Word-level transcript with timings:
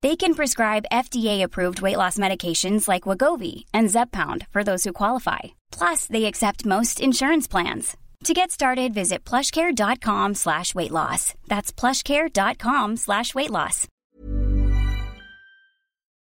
They 0.00 0.14
can 0.14 0.34
prescribe 0.34 0.84
FDA-approved 0.92 1.80
weight 1.80 1.96
loss 1.96 2.18
medications 2.18 2.86
like 2.86 3.02
Wegovy 3.02 3.64
and 3.74 3.88
Zepbound 3.88 4.46
for 4.50 4.62
those 4.62 4.84
who 4.84 4.92
qualify. 4.92 5.38
Plus, 5.72 6.06
they 6.06 6.26
accept 6.26 6.64
most 6.64 7.00
insurance 7.00 7.48
plans. 7.48 7.96
To 8.24 8.34
get 8.34 8.50
started, 8.52 8.94
visit 8.94 9.24
plushcare.com 9.24 10.34
slash 10.34 10.74
weight 10.74 10.92
loss. 10.92 11.34
That's 11.48 11.72
plushcare.com 11.72 12.96
slash 12.96 13.34
weight 13.34 13.50
loss. 13.50 13.86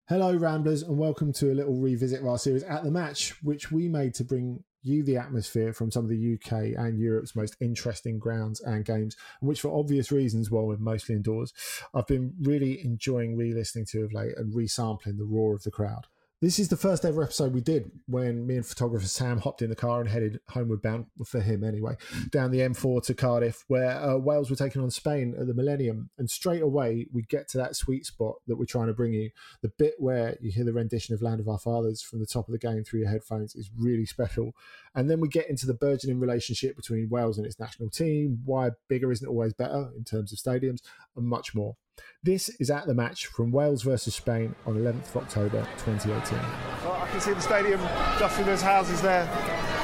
Hello, 0.09 0.37
Ramblers, 0.37 0.83
and 0.83 0.99
welcome 0.99 1.33
to 1.35 1.53
a 1.53 1.55
little 1.55 1.81
revisit 1.81 2.21
of 2.21 2.27
our 2.27 2.39
series 2.39 2.65
at 2.65 2.85
the 2.85 2.91
match, 2.91 3.35
which 3.43 3.71
we 3.71 3.89
made 3.89 4.15
to 4.15 4.25
bring 4.25 4.65
you 4.83 5.03
the 5.03 5.17
atmosphere 5.17 5.73
from 5.73 5.91
some 5.91 6.05
of 6.05 6.11
the 6.11 6.35
UK 6.35 6.77
and 6.77 6.99
Europe's 6.99 7.37
most 7.37 7.57
interesting 7.61 8.19
grounds 8.19 8.61
and 8.61 8.85
games, 8.85 9.17
which 9.41 9.61
for 9.61 9.79
obvious 9.79 10.13
reasons, 10.13 10.51
while 10.51 10.67
we're 10.67 10.77
mostly 10.77 11.15
indoors, 11.15 11.53
I've 11.95 12.07
been 12.07 12.35
really 12.43 12.85
enjoying 12.85 13.37
re-listening 13.37 13.87
to 13.87 14.05
of 14.05 14.13
late 14.13 14.37
and 14.37 14.53
resampling 14.53 15.19
the 15.19 15.25
roar 15.25 15.55
of 15.55 15.63
the 15.63 15.71
crowd. 15.71 16.07
This 16.43 16.59
is 16.59 16.67
the 16.67 16.77
first 16.77 17.05
ever 17.05 17.23
episode 17.23 17.55
we 17.55 17.61
did 17.61 17.89
when 18.07 18.49
me 18.49 18.57
and 18.57 18.67
photographer 18.67 19.07
Sam 19.07 19.39
hopped 19.39 19.63
in 19.63 19.71
the 19.71 19.77
car 19.77 20.01
and 20.01 20.11
headed 20.11 20.41
homeward 20.49 20.83
bound, 20.83 21.07
for 21.25 21.39
him 21.39 21.63
anyway, 21.63 21.95
down 22.33 22.51
the 22.51 22.59
M4 22.59 23.01
to 23.05 23.15
Cardiff, 23.15 23.63
where 23.69 23.93
uh, 23.93 24.17
Wales 24.17 24.51
were 24.51 24.57
taking 24.57 24.83
on 24.83 24.91
Spain 24.91 25.37
at 25.39 25.47
the 25.47 25.55
Millennium. 25.55 26.11
And 26.19 26.29
straight 26.29 26.63
away, 26.63 27.07
we 27.13 27.23
get 27.23 27.47
to 27.51 27.59
that 27.59 27.77
sweet 27.77 28.07
spot 28.07 28.39
that 28.49 28.57
we're 28.57 28.65
trying 28.65 28.89
to 28.89 28.93
bring 28.93 29.13
you. 29.13 29.31
The 29.61 29.71
bit 29.79 29.95
where 29.99 30.37
you 30.41 30.51
hear 30.51 30.65
the 30.65 30.73
rendition 30.73 31.15
of 31.15 31.23
Land 31.23 31.39
of 31.39 31.47
Our 31.47 31.61
Fathers 31.61 32.03
from 32.03 32.19
the 32.19 32.27
top 32.27 32.49
of 32.49 32.53
the 32.53 32.59
game 32.59 32.83
through 32.83 33.03
your 33.03 33.11
headphones 33.11 33.55
is 33.55 33.71
really 33.79 34.05
special. 34.05 34.51
And 34.97 35.09
then 35.09 35.21
we 35.21 35.29
get 35.29 35.49
into 35.49 35.67
the 35.67 35.75
burgeoning 35.75 36.19
relationship 36.19 36.75
between 36.75 37.09
Wales 37.09 37.39
and 37.39 37.47
its 37.47 37.61
national 37.61 37.91
team, 37.91 38.41
why 38.45 38.71
bigger 38.89 39.13
isn't 39.13 39.29
always 39.29 39.55
better 39.55 39.93
in 39.97 40.03
terms 40.03 40.33
of 40.33 40.41
stadiums, 40.41 40.81
and 41.15 41.25
much 41.25 41.55
more. 41.55 41.77
This 42.25 42.49
is 42.61 42.71
at 42.71 42.87
the 42.87 42.95
match 42.95 43.27
from 43.27 43.51
Wales 43.51 43.83
versus 43.83 44.15
Spain 44.15 44.55
on 44.65 44.77
11th 44.77 45.09
of 45.09 45.17
October 45.17 45.67
2018. 45.79 46.39
Well, 46.85 46.93
I 46.93 47.09
can 47.09 47.21
see 47.21 47.33
the 47.33 47.41
stadium 47.41 47.81
just 48.17 48.37
through 48.37 48.45
those 48.45 48.63
houses 48.63 49.03
there. 49.03 49.29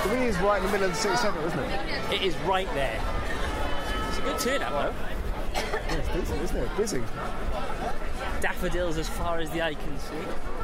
The 0.04 0.10
really 0.10 0.26
is 0.26 0.38
right 0.38 0.60
in 0.60 0.66
the 0.66 0.70
middle 0.70 0.86
of 0.86 0.92
the 0.92 0.98
city 0.98 1.16
centre, 1.16 1.44
isn't 1.44 1.58
it? 1.58 2.12
It 2.12 2.22
is 2.22 2.36
right 2.46 2.72
there. 2.74 3.00
It's 4.08 4.18
a 4.18 4.20
good 4.20 4.38
turnout, 4.38 4.70
though. 4.70 4.94
Yeah, 5.54 5.94
it's 5.96 6.08
busy, 6.10 6.36
isn't 6.44 6.56
it? 6.56 6.76
Busy. 6.76 7.02
Daffodils 8.40 8.98
as 8.98 9.08
far 9.08 9.38
as 9.38 9.50
the 9.50 9.60
eye 9.60 9.74
can 9.74 9.98
see. 9.98 10.14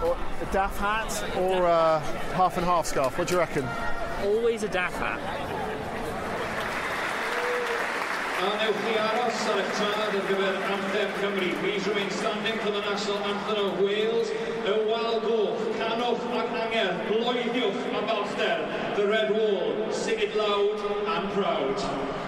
Or 0.05 0.17
a 0.41 0.53
daff 0.53 0.79
hat 0.79 1.37
or 1.37 1.65
a 1.65 1.99
half 2.35 2.57
and 2.57 2.65
half 2.65 2.87
scarf. 2.87 3.19
What 3.19 3.27
do 3.27 3.35
you 3.35 3.41
reckon? 3.41 3.67
Always 4.23 4.63
a 4.63 4.69
daff 4.69 4.95
hat. 4.95 5.19
a 8.43 8.47
newch 8.59 8.81
chi 8.83 8.95
aros 8.99 9.43
ar 9.51 9.59
eich 9.63 9.71
trad 9.79 9.99
ar 10.05 10.25
gyfer 10.29 10.57
Anthem 10.75 11.13
Cymru. 11.21 11.51
Please 11.61 11.87
remain 11.87 12.11
standing 12.11 12.59
for 12.59 12.73
the 12.73 12.81
National 12.81 13.19
Anthem 13.31 13.67
of 13.67 13.81
Wales. 13.81 14.31
Y 14.65 14.75
wal 14.91 15.21
goch, 15.27 15.63
canwch 15.79 16.25
ac 16.41 16.51
anger, 16.65 16.91
bloeddiwch 17.11 17.81
a 17.99 18.03
balchder. 18.11 18.59
The 18.97 19.07
Red 19.07 19.31
Wall, 19.37 19.93
sing 19.93 20.19
it 20.19 20.35
loud 20.37 20.81
and 21.15 21.33
proud. 21.33 22.24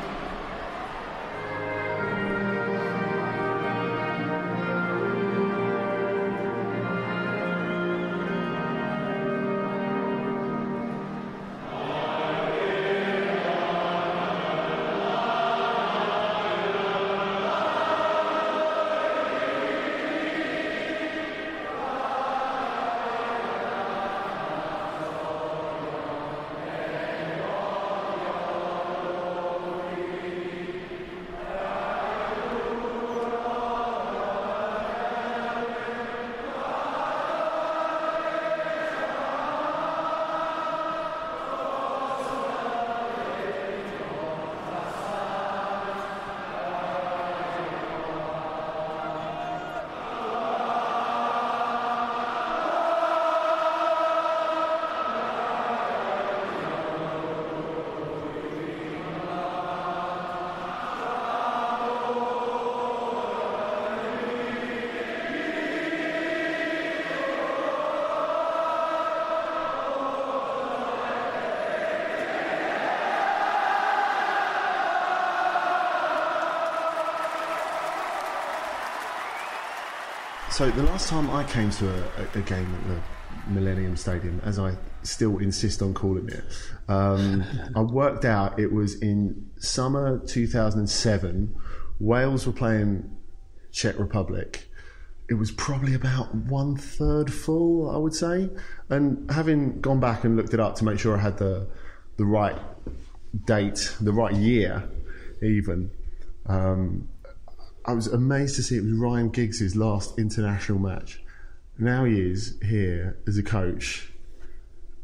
So 80.51 80.71
the 80.71 80.85
last 80.85 81.09
time 81.09 81.29
I 81.31 81.45
came 81.45 81.71
to 81.71 81.89
a, 81.89 81.99
a, 81.99 82.39
a 82.39 82.43
game 82.43 82.75
at 82.75 82.89
the 82.89 83.51
Millennium 83.51 83.97
Stadium, 83.97 84.41
as 84.45 84.59
I 84.59 84.77
still 85.03 85.39
insist 85.39 85.83
on 85.83 85.93
calling 85.93 86.29
it, 86.29 86.45
um, 86.89 87.45
I 87.77 87.81
worked 87.81 88.25
out 88.25 88.59
it 88.59 88.73
was 88.73 89.01
in 89.01 89.51
summer 89.59 90.19
2007. 90.27 91.55
Wales 92.01 92.47
were 92.47 92.53
playing 92.53 93.17
Czech 93.73 93.99
Republic. 93.99 94.69
It 95.29 95.35
was 95.35 95.51
probably 95.51 95.95
about 95.95 96.35
one 96.35 96.77
third 96.77 97.33
full, 97.33 97.91
I 97.91 97.99
would 97.99 98.15
say. 98.15 98.49
And 98.89 99.31
having 99.31 99.81
gone 99.81 100.01
back 100.01 100.25
and 100.25 100.37
looked 100.37 100.55
it 100.55 100.61
up 100.61 100.77
to 100.77 100.85
make 100.85 100.99
sure 100.99 101.17
I 101.17 101.21
had 101.21 101.39
the 101.39 101.69
the 102.17 102.25
right 102.25 102.57
date, 103.45 103.95
the 104.01 104.13
right 104.13 104.33
year, 104.35 104.89
even. 105.43 105.91
Um, 106.47 107.09
I 107.87 107.93
was 107.93 108.09
amazed 108.09 108.57
to 108.57 108.65
see 108.65 108.77
it 108.77 108.83
was 108.83 108.93
Ryan 108.95 109.29
Giggs' 109.29 109.77
last 109.77 110.19
international 110.19 110.81
match. 110.81 111.23
Now 111.79 112.05
he 112.05 112.21
is 112.21 112.59
here 112.65 113.19
as 113.29 113.39
a 113.39 113.45
coach. 113.45 114.11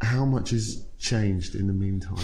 How 0.00 0.24
much 0.24 0.50
has 0.50 0.84
changed 0.98 1.54
in 1.54 1.68
the 1.68 1.72
meantime? 1.72 2.18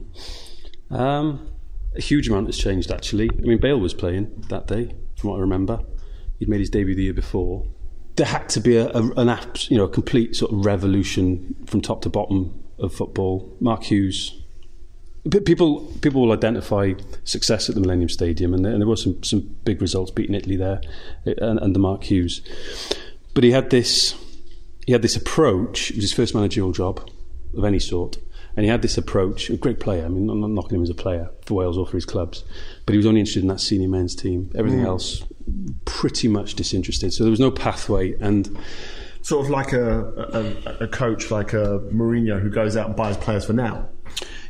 um, 0.90 1.48
a 1.94 2.00
huge 2.00 2.28
amount 2.28 2.46
has 2.46 2.58
changed, 2.58 2.90
actually. 2.90 3.30
I 3.30 3.42
mean, 3.42 3.60
Bale 3.60 3.78
was 3.78 3.94
playing 3.94 4.46
that 4.48 4.66
day, 4.66 4.96
from 5.16 5.30
what 5.30 5.36
I 5.36 5.40
remember. 5.40 5.78
He'd 6.40 6.48
made 6.48 6.60
his 6.60 6.70
debut 6.70 6.96
the 6.96 7.04
year 7.04 7.14
before. 7.14 7.64
There 8.16 8.26
had 8.26 8.48
to 8.50 8.60
be 8.60 8.76
a, 8.76 8.88
a 8.88 9.10
an 9.12 9.28
app, 9.28 9.70
you 9.70 9.76
know, 9.76 9.84
a 9.84 9.88
complete 9.88 10.34
sort 10.34 10.52
of 10.52 10.66
revolution 10.66 11.54
from 11.66 11.80
top 11.80 12.02
to 12.02 12.10
bottom 12.10 12.64
of 12.80 12.92
football. 12.92 13.56
Mark 13.60 13.84
Hughes 13.84 14.41
people 15.30 15.86
people 16.00 16.22
will 16.22 16.32
identify 16.32 16.94
success 17.24 17.68
at 17.68 17.74
the 17.74 17.80
Millennium 17.80 18.08
Stadium, 18.08 18.54
and 18.54 18.64
there, 18.64 18.72
and 18.72 18.80
there 18.80 18.88
were 18.88 18.96
some 18.96 19.22
some 19.22 19.40
big 19.64 19.80
results 19.80 20.10
beating 20.10 20.34
Italy 20.34 20.56
there, 20.56 20.80
and, 21.24 21.58
and 21.58 21.74
the 21.74 21.78
Mark 21.78 22.04
Hughes. 22.04 22.42
But 23.34 23.44
he 23.44 23.52
had 23.52 23.70
this 23.70 24.14
he 24.86 24.92
had 24.92 25.02
this 25.02 25.16
approach. 25.16 25.90
It 25.90 25.96
was 25.96 26.04
his 26.04 26.12
first 26.12 26.34
managerial 26.34 26.72
job 26.72 27.08
of 27.56 27.64
any 27.64 27.78
sort, 27.78 28.18
and 28.56 28.64
he 28.64 28.70
had 28.70 28.82
this 28.82 28.98
approach. 28.98 29.48
A 29.48 29.56
great 29.56 29.78
player. 29.78 30.04
I 30.04 30.08
mean, 30.08 30.28
I'm 30.28 30.40
not 30.40 30.50
knocking 30.50 30.76
him 30.76 30.82
as 30.82 30.90
a 30.90 30.94
player 30.94 31.30
for 31.46 31.54
Wales 31.54 31.78
or 31.78 31.86
for 31.86 31.96
his 31.96 32.06
clubs, 32.06 32.42
but 32.84 32.92
he 32.92 32.96
was 32.96 33.06
only 33.06 33.20
interested 33.20 33.44
in 33.44 33.48
that 33.48 33.60
senior 33.60 33.88
men's 33.88 34.16
team. 34.16 34.50
Everything 34.56 34.80
mm. 34.80 34.86
else, 34.86 35.22
pretty 35.84 36.26
much 36.26 36.54
disinterested. 36.54 37.12
So 37.12 37.22
there 37.22 37.30
was 37.30 37.40
no 37.40 37.52
pathway, 37.52 38.14
and 38.18 38.58
sort 39.22 39.46
of 39.46 39.50
like 39.50 39.72
a, 39.72 40.64
a, 40.80 40.84
a 40.84 40.88
coach 40.88 41.30
like 41.30 41.52
a 41.52 41.78
Mourinho 41.92 42.40
who 42.40 42.50
goes 42.50 42.76
out 42.76 42.88
and 42.88 42.96
buys 42.96 43.16
players 43.16 43.44
for 43.44 43.52
now. 43.52 43.88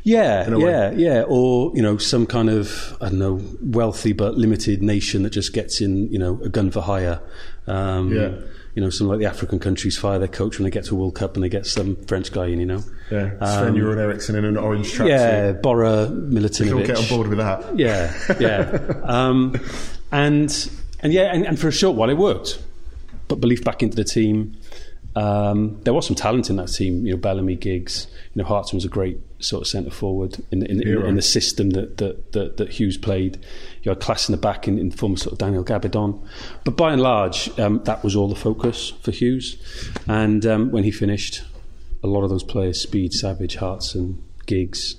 Yeah, 0.03 0.49
yeah, 0.49 0.89
way. 0.89 0.95
yeah. 0.97 1.23
Or 1.27 1.71
you 1.73 1.81
know, 1.81 1.97
some 1.97 2.25
kind 2.25 2.49
of 2.49 2.97
I 3.01 3.09
don't 3.09 3.19
know, 3.19 3.41
wealthy 3.61 4.13
but 4.13 4.35
limited 4.35 4.83
nation 4.83 5.23
that 5.23 5.31
just 5.31 5.53
gets 5.53 5.81
in, 5.81 6.11
you 6.11 6.19
know, 6.19 6.39
a 6.43 6.49
gun 6.49 6.71
for 6.71 6.81
hire. 6.81 7.21
Um, 7.67 8.13
yeah. 8.13 8.31
You 8.75 8.81
know, 8.81 8.89
some 8.89 9.07
like 9.07 9.19
the 9.19 9.27
African 9.27 9.59
countries 9.59 9.97
fire 9.97 10.17
their 10.17 10.27
coach 10.27 10.57
when 10.57 10.63
they 10.63 10.71
get 10.71 10.85
to 10.85 10.95
a 10.95 10.97
World 10.97 11.15
Cup 11.15 11.35
and 11.35 11.43
they 11.43 11.49
get 11.49 11.65
some 11.65 11.95
French 12.05 12.31
guy 12.31 12.47
in. 12.47 12.59
You 12.59 12.65
know. 12.65 12.83
Yeah. 13.11 13.37
Sven 13.37 13.79
um, 13.79 13.99
Eriksson 13.99 14.35
in 14.35 14.45
an 14.45 14.57
orange 14.57 14.91
tracksuit. 14.91 15.09
Yeah, 15.09 15.51
Bora 15.53 16.07
Milutinovic. 16.11 16.75
We 16.75 16.83
get 16.83 16.97
on 16.97 17.07
board 17.07 17.27
with 17.27 17.37
that. 17.37 17.77
Yeah, 17.77 18.13
yeah. 18.39 19.01
um, 19.03 19.55
and 20.11 20.69
and 21.01 21.13
yeah, 21.13 21.33
and, 21.33 21.45
and 21.45 21.59
for 21.59 21.67
a 21.67 21.71
short 21.71 21.95
while 21.95 22.09
it 22.09 22.17
worked. 22.17 22.61
Put 23.27 23.39
belief 23.39 23.63
back 23.63 23.83
into 23.83 23.95
the 23.95 24.03
team. 24.03 24.57
Um, 25.15 25.79
there 25.83 25.93
was 25.93 26.07
some 26.07 26.15
talent 26.15 26.49
in 26.49 26.55
that 26.55 26.69
team. 26.69 27.05
You 27.05 27.13
know, 27.13 27.17
Bellamy, 27.17 27.55
Giggs. 27.55 28.07
You 28.33 28.41
know, 28.41 28.47
Hartson 28.47 28.77
was 28.77 28.85
a 28.85 28.89
great 28.89 29.19
sort 29.39 29.61
of 29.61 29.67
centre 29.67 29.91
forward 29.91 30.37
in, 30.51 30.65
in, 30.65 30.81
in, 30.81 31.05
in, 31.05 31.15
the 31.15 31.21
system 31.21 31.71
that, 31.71 31.97
that, 31.97 32.31
that, 32.31 32.57
that, 32.57 32.69
Hughes 32.69 32.97
played. 32.97 33.37
You 33.83 33.89
had 33.89 33.99
class 33.99 34.29
in 34.29 34.31
the 34.31 34.37
back 34.37 34.67
in, 34.67 34.79
in 34.79 34.89
the 34.89 34.97
form 34.97 35.13
of 35.13 35.19
sort 35.19 35.33
of 35.33 35.39
Daniel 35.39 35.63
Gabbidon. 35.63 36.25
But 36.63 36.77
by 36.77 36.93
and 36.93 37.01
large, 37.01 37.57
um, 37.59 37.83
that 37.83 38.03
was 38.03 38.15
all 38.15 38.29
the 38.29 38.35
focus 38.35 38.91
for 39.01 39.11
Hughes. 39.11 39.57
And 40.07 40.45
um, 40.45 40.71
when 40.71 40.83
he 40.83 40.91
finished, 40.91 41.43
a 42.03 42.07
lot 42.07 42.23
of 42.23 42.29
those 42.29 42.43
players, 42.43 42.81
Speed, 42.81 43.13
Savage, 43.13 43.55
Hartson, 43.55 44.23
Giggs, 44.45 44.95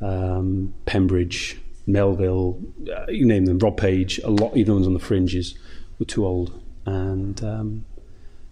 um, 0.00 0.74
Pembridge, 0.84 1.58
Melville, 1.86 2.60
uh, 2.94 3.10
you 3.10 3.26
name 3.26 3.46
them, 3.46 3.58
Rob 3.58 3.76
Page, 3.76 4.18
a 4.24 4.30
lot, 4.30 4.56
even 4.56 4.74
ones 4.74 4.86
on 4.86 4.94
the 4.94 5.00
fringes, 5.00 5.56
were 5.98 6.06
too 6.06 6.26
old. 6.26 6.60
And 6.84 7.42
um, 7.42 7.84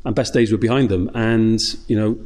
and 0.04 0.14
best 0.14 0.34
days 0.34 0.52
were 0.52 0.58
behind 0.58 0.88
them. 0.88 1.10
And 1.14 1.60
you 1.88 1.98
know, 1.98 2.18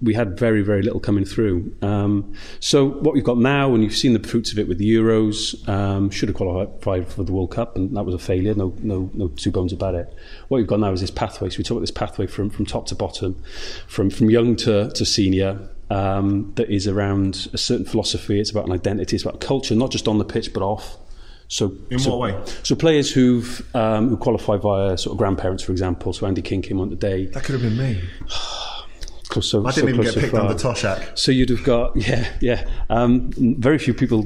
we 0.00 0.14
had 0.14 0.38
very, 0.38 0.62
very 0.62 0.82
little 0.82 1.00
coming 1.00 1.24
through. 1.24 1.74
Um, 1.82 2.34
so 2.60 2.88
what 2.88 3.14
we've 3.14 3.24
got 3.24 3.38
now, 3.38 3.74
and 3.74 3.82
you've 3.82 3.96
seen 3.96 4.12
the 4.12 4.26
fruits 4.26 4.52
of 4.52 4.58
it 4.58 4.68
with 4.68 4.78
the 4.78 4.94
Euros, 4.94 5.68
um, 5.68 6.10
should 6.10 6.28
have 6.28 6.36
qualified 6.36 7.08
for 7.08 7.24
the 7.24 7.32
World 7.32 7.50
Cup, 7.50 7.76
and 7.76 7.96
that 7.96 8.04
was 8.04 8.14
a 8.14 8.18
failure. 8.18 8.54
No, 8.54 8.74
no, 8.78 9.10
no 9.14 9.28
two 9.28 9.50
bones 9.50 9.72
about 9.72 9.94
it. 9.94 10.12
What 10.48 10.58
we've 10.58 10.66
got 10.66 10.80
now 10.80 10.92
is 10.92 11.00
this 11.00 11.10
pathway. 11.10 11.50
So 11.50 11.58
we 11.58 11.64
talk 11.64 11.72
about 11.72 11.80
this 11.80 11.90
pathway 11.90 12.26
from, 12.26 12.50
from 12.50 12.64
top 12.64 12.86
to 12.86 12.94
bottom, 12.94 13.42
from 13.86 14.10
from 14.10 14.30
young 14.30 14.56
to, 14.56 14.90
to 14.90 15.04
senior. 15.04 15.68
Um, 15.90 16.52
that 16.56 16.68
is 16.68 16.86
around 16.86 17.48
a 17.54 17.58
certain 17.58 17.86
philosophy. 17.86 18.38
It's 18.38 18.50
about 18.50 18.66
an 18.66 18.72
identity. 18.72 19.16
It's 19.16 19.24
about 19.24 19.40
culture, 19.40 19.74
not 19.74 19.90
just 19.90 20.06
on 20.06 20.18
the 20.18 20.24
pitch 20.24 20.52
but 20.52 20.62
off. 20.62 20.98
So, 21.48 21.74
in 21.90 21.98
so, 21.98 22.16
what 22.16 22.34
way? 22.34 22.44
So 22.62 22.74
players 22.76 23.10
who've 23.10 23.74
um, 23.74 24.10
who 24.10 24.16
qualify 24.16 24.58
via 24.58 24.98
sort 24.98 25.14
of 25.14 25.18
grandparents, 25.18 25.62
for 25.62 25.72
example. 25.72 26.12
So 26.12 26.26
Andy 26.26 26.42
King 26.42 26.62
came 26.62 26.80
on 26.80 26.90
today. 26.90 27.26
That 27.26 27.44
could 27.44 27.54
have 27.54 27.62
been 27.62 27.76
me. 27.76 28.02
close, 29.28 29.50
so, 29.50 29.66
I 29.66 29.72
didn't 29.72 29.88
so 29.90 29.94
even 29.94 30.00
get 30.04 30.14
picked 30.14 30.32
far. 30.32 30.40
under 30.40 30.54
Toshack. 30.54 31.18
So 31.18 31.30
you'd 31.32 31.50
have 31.50 31.62
got, 31.64 31.96
yeah, 32.08 32.28
yeah. 32.40 32.68
Um, 32.90 33.30
very 33.36 33.78
few 33.78 33.94
people 33.94 34.22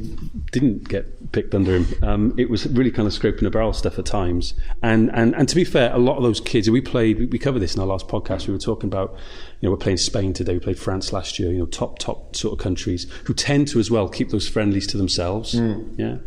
didn't 0.51 0.89
get 0.89 1.33
picked 1.33 1.55
under 1.55 1.77
him. 1.77 1.87
Um, 2.03 2.35
it 2.39 2.49
was 2.51 2.67
really 2.69 2.91
kind 2.91 3.07
of 3.07 3.15
scraping 3.15 3.45
the 3.45 3.51
barrel 3.51 3.73
stuff 3.73 3.99
at 3.99 4.07
times. 4.07 4.55
And, 4.83 5.11
and, 5.15 5.35
and 5.35 5.49
to 5.49 5.55
be 5.55 5.65
fair, 5.65 5.93
a 5.93 5.99
lot 5.99 6.17
of 6.17 6.23
those 6.23 6.41
kids, 6.41 6.71
we 6.71 6.81
played, 6.81 7.33
we 7.33 7.39
covered 7.39 7.61
this 7.61 7.75
in 7.75 7.81
our 7.81 7.87
last 7.87 8.09
podcast, 8.09 8.47
we 8.47 8.53
were 8.53 8.61
talking 8.61 8.89
about, 8.89 9.15
you 9.61 9.69
know, 9.69 9.71
we're 9.71 9.79
playing 9.79 9.99
Spain 9.99 10.33
today, 10.33 10.55
we 10.55 10.61
played 10.61 10.79
France 10.79 11.13
last 11.13 11.39
year, 11.39 11.53
you 11.53 11.59
know, 11.59 11.67
top, 11.67 11.99
top 11.99 12.37
sort 12.37 12.53
of 12.53 12.59
countries 12.59 13.11
who 13.25 13.35
tend 13.35 13.69
to 13.69 13.79
as 13.79 13.91
well 13.91 14.09
keep 14.09 14.31
those 14.31 14.49
friendlies 14.49 14.87
to 14.89 14.97
themselves. 14.97 15.55
Mm. 15.55 15.99
Yeah. 15.99 16.19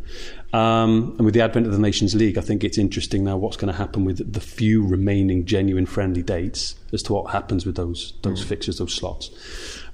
Um, 0.56 1.16
and 1.18 1.26
with 1.26 1.34
the 1.34 1.42
advent 1.42 1.66
of 1.66 1.74
the 1.74 1.80
Nations 1.80 2.16
League, 2.16 2.38
I 2.38 2.42
think 2.42 2.64
it's 2.64 2.78
interesting 2.78 3.26
now 3.26 3.36
what's 3.36 3.58
going 3.58 3.74
to 3.74 3.78
happen 3.78 4.06
with 4.06 4.32
the 4.32 4.40
few 4.40 4.88
remaining 4.88 5.46
genuine 5.46 5.86
friendly 5.86 6.24
dates 6.24 6.76
as 6.94 7.04
to 7.04 7.14
what 7.14 7.32
happens 7.32 7.66
with 7.66 7.76
those 7.76 8.14
those 8.22 8.42
mm. 8.42 8.48
fixtures, 8.48 8.78
those 8.78 8.94
slots. 8.94 9.32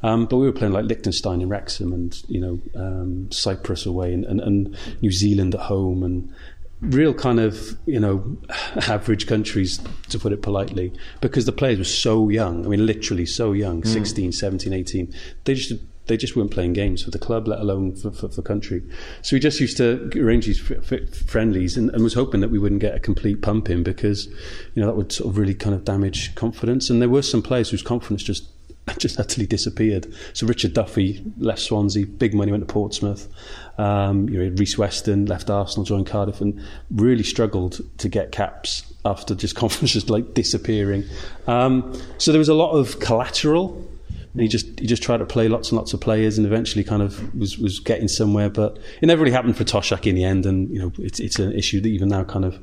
Um, 0.03 0.27
but 0.27 0.37
we 0.37 0.45
were 0.45 0.51
playing 0.51 0.73
like 0.73 0.85
Liechtenstein 0.85 1.41
in 1.41 1.49
Wrexham, 1.49 1.93
and 1.93 2.15
you 2.27 2.39
know 2.39 2.59
um, 2.75 3.31
Cyprus 3.31 3.87
away, 3.87 4.13
and, 4.13 4.23
and, 4.23 4.39
and 4.39 4.77
New 5.01 5.11
Zealand 5.11 5.55
at 5.55 5.61
home, 5.61 6.03
and 6.03 6.31
real 6.79 7.15
kind 7.15 7.39
of 7.39 7.75
you 7.87 7.99
know 7.99 8.37
average 8.87 9.25
countries 9.25 9.79
to 10.09 10.19
put 10.19 10.31
it 10.31 10.43
politely 10.43 10.93
because 11.21 11.45
the 11.45 11.51
players 11.51 11.77
were 11.77 11.83
so 11.83 12.27
young 12.27 12.65
i 12.65 12.69
mean 12.69 12.87
literally 12.87 13.23
so 13.23 13.51
young 13.51 13.83
mm. 13.83 13.87
16 13.87 14.31
17 14.31 14.73
18 14.73 15.13
they 15.43 15.53
just 15.53 15.73
they 16.11 16.17
just 16.17 16.35
weren't 16.35 16.51
playing 16.51 16.73
games 16.73 17.01
for 17.01 17.09
the 17.09 17.17
club, 17.17 17.47
let 17.47 17.61
alone 17.61 17.95
for, 17.95 18.11
for, 18.11 18.27
for 18.27 18.41
country. 18.41 18.83
So 19.21 19.33
we 19.33 19.39
just 19.39 19.61
used 19.61 19.77
to 19.77 20.11
arrange 20.17 20.45
these 20.45 20.59
f- 20.59 20.91
f- 20.91 21.09
friendlies 21.15 21.77
and, 21.77 21.89
and, 21.91 22.03
was 22.03 22.13
hoping 22.13 22.41
that 22.41 22.49
we 22.49 22.59
wouldn't 22.59 22.81
get 22.81 22.93
a 22.93 22.99
complete 22.99 23.41
pump 23.41 23.69
in 23.69 23.81
because, 23.81 24.25
you 24.25 24.81
know, 24.81 24.87
that 24.87 24.97
would 24.97 25.13
sort 25.13 25.29
of 25.29 25.37
really 25.37 25.53
kind 25.53 25.73
of 25.73 25.85
damage 25.85 26.35
confidence. 26.35 26.89
And 26.89 27.01
there 27.01 27.07
were 27.07 27.21
some 27.21 27.41
players 27.41 27.69
whose 27.69 27.81
confidence 27.81 28.23
just 28.23 28.49
just 28.97 29.21
utterly 29.21 29.47
disappeared. 29.47 30.13
So 30.33 30.45
Richard 30.45 30.73
Duffy 30.73 31.23
left 31.37 31.61
Swansea, 31.61 32.05
big 32.05 32.33
money 32.33 32.51
went 32.51 32.67
to 32.67 32.73
Portsmouth. 32.73 33.29
Um, 33.77 34.27
you 34.27 34.43
know, 34.43 34.53
Rhys 34.57 34.77
Weston 34.77 35.27
left 35.27 35.49
Arsenal, 35.49 35.85
joined 35.85 36.07
Cardiff, 36.07 36.41
and 36.41 36.61
really 36.89 37.23
struggled 37.23 37.79
to 37.99 38.09
get 38.09 38.33
caps 38.33 38.83
after 39.05 39.33
just 39.33 39.55
confidence 39.63 39.93
just 39.93 40.09
like 40.09 40.33
disappearing. 40.33 41.05
Um, 41.47 41.97
so 42.17 42.33
there 42.33 42.39
was 42.39 42.49
a 42.49 42.53
lot 42.53 42.71
of 42.71 42.99
collateral 42.99 43.87
and 44.33 44.41
he 44.41 44.47
just 44.47 44.79
he 44.79 44.87
just 44.87 45.03
tried 45.03 45.17
to 45.17 45.25
play 45.25 45.47
lots 45.47 45.69
and 45.69 45.77
lots 45.77 45.93
of 45.93 46.01
players, 46.01 46.37
and 46.37 46.47
eventually 46.47 46.83
kind 46.83 47.01
of 47.01 47.33
was 47.35 47.57
was 47.57 47.79
getting 47.79 48.07
somewhere. 48.07 48.49
But 48.49 48.77
it 49.01 49.05
never 49.05 49.21
really 49.21 49.33
happened 49.33 49.57
for 49.57 49.63
Toshack 49.63 50.07
in 50.07 50.15
the 50.15 50.23
end, 50.23 50.45
and 50.45 50.69
you 50.69 50.79
know 50.79 50.91
it's 50.99 51.19
it's 51.19 51.39
an 51.39 51.53
issue 51.53 51.81
that 51.81 51.89
even 51.89 52.09
now 52.09 52.23
kind 52.23 52.45
of 52.45 52.59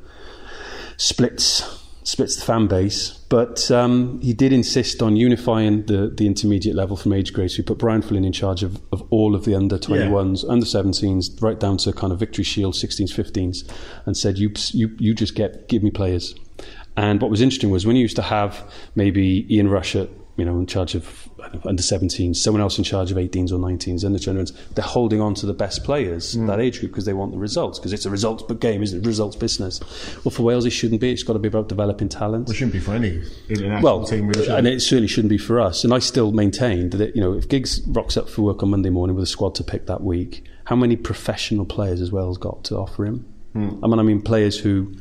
splits 0.97 1.79
splits 2.09 2.37
the 2.37 2.43
fan 2.43 2.67
base. 2.67 3.11
But 3.29 3.71
um, 3.71 4.19
he 4.23 4.33
did 4.33 4.51
insist 4.51 5.03
on 5.03 5.17
unifying 5.17 5.85
the, 5.85 6.09
the 6.09 6.27
intermediate 6.27 6.75
level 6.75 6.97
from 6.97 7.13
age 7.13 7.35
grades. 7.35 7.59
We 7.59 7.65
put 7.65 7.77
Brian 7.77 8.01
Flynn 8.01 8.25
in 8.25 8.33
charge 8.33 8.63
of, 8.63 8.81
of 8.93 9.07
all 9.11 9.35
of 9.35 9.45
the 9.45 9.55
under 9.55 9.77
21s, 9.77 10.43
yeah. 10.43 10.51
under 10.51 10.65
17s, 10.65 11.43
right 11.43 11.61
down 11.61 11.77
to 11.79 11.93
kind 11.93 12.11
of 12.11 12.19
Victory 12.19 12.45
Shield 12.45 12.75
16s, 12.75 13.13
15s, 13.13 13.71
and 14.07 14.17
said, 14.17 14.39
you, 14.39 14.51
you, 14.73 14.97
you 14.99 15.15
just 15.15 15.35
get 15.35 15.69
give 15.69 15.83
me 15.83 15.91
players. 15.91 16.35
And 16.97 17.21
what 17.21 17.31
was 17.31 17.43
interesting 17.43 17.69
was 17.69 17.87
when 17.87 17.95
you 17.95 18.03
used 18.03 18.17
to 18.17 18.23
have 18.23 18.65
maybe 18.95 19.47
Ian 19.55 19.69
Rush 19.69 19.95
at 19.95 20.09
you 20.39 20.45
know, 20.45 20.57
in 20.61 20.67
charge 20.67 20.95
of 20.95 21.29
under 21.65 21.83
17s, 21.83 22.37
someone 22.37 22.61
else 22.61 22.79
in 22.79 22.85
charge 22.85 23.11
of 23.11 23.17
18s 23.17 23.51
or 23.51 23.59
19s, 23.59 24.05
under 24.05 24.21
21s. 24.21 24.57
They're 24.75 24.85
holding 24.85 25.21
on 25.21 25.35
to 25.35 25.47
the 25.47 25.53
best 25.53 25.83
players, 25.83 26.37
mm. 26.37 26.47
that 26.47 26.61
age 26.61 26.79
group, 26.79 26.93
because 26.93 27.07
they 27.07 27.13
want 27.13 27.33
the 27.33 27.39
results, 27.39 27.81
because 27.81 27.93
it's 27.93 28.07
a 28.07 28.11
results 28.11 28.45
game, 28.61 28.81
isn't 28.81 29.01
it? 29.01 29.07
Results 29.07 29.35
business. 29.35 29.81
Well, 30.25 30.31
for 30.31 30.45
Wales, 30.45 30.65
it 30.65 30.71
shouldn't 30.71 31.01
be. 31.01 31.11
It's 31.11 31.25
got 31.25 31.33
to 31.33 31.41
be 31.41 31.49
about 31.49 31.69
developing 31.69 32.09
talent. 32.09 32.47
Well, 32.47 32.53
it 32.53 32.57
shouldn't 32.57 32.73
be 32.73 32.79
for 32.79 32.95
any 32.95 33.21
international 33.49 33.83
well, 33.83 34.07
team, 34.07 34.29
really. 34.29 34.49
And 34.49 34.69
it 34.69 34.81
certainly 34.81 35.09
shouldn't 35.09 35.31
be 35.31 35.39
for 35.39 35.59
us. 35.59 35.83
And 35.83 35.93
I 35.93 35.99
still 35.99 36.31
maintain 36.31 36.91
that, 36.91 37.17
you 37.17 37.21
know, 37.21 37.33
if 37.33 37.49
Giggs 37.49 37.81
rocks 37.89 38.17
up 38.17 38.29
for 38.29 38.43
work 38.43 38.63
on 38.63 38.71
Monday 38.71 38.91
morning 38.91 39.17
with 39.17 39.25
a 39.25 39.27
squad 39.27 39.57
to 39.57 39.65
pick 39.65 39.87
that 39.87 40.03
week, 40.03 40.45
how 40.67 40.77
many 40.77 40.95
professional 40.95 41.67
players 41.67 42.01
as 42.01 42.13
well 42.13 42.29
has 42.29 42.39
got 42.39 42.63
to 42.65 42.77
offer 42.77 43.05
him? 43.05 43.27
Mm. 43.57 43.81
I 43.83 43.89
mean, 43.89 43.99
I 43.99 44.03
mean, 44.05 44.23
players 44.23 44.57
who 44.57 44.95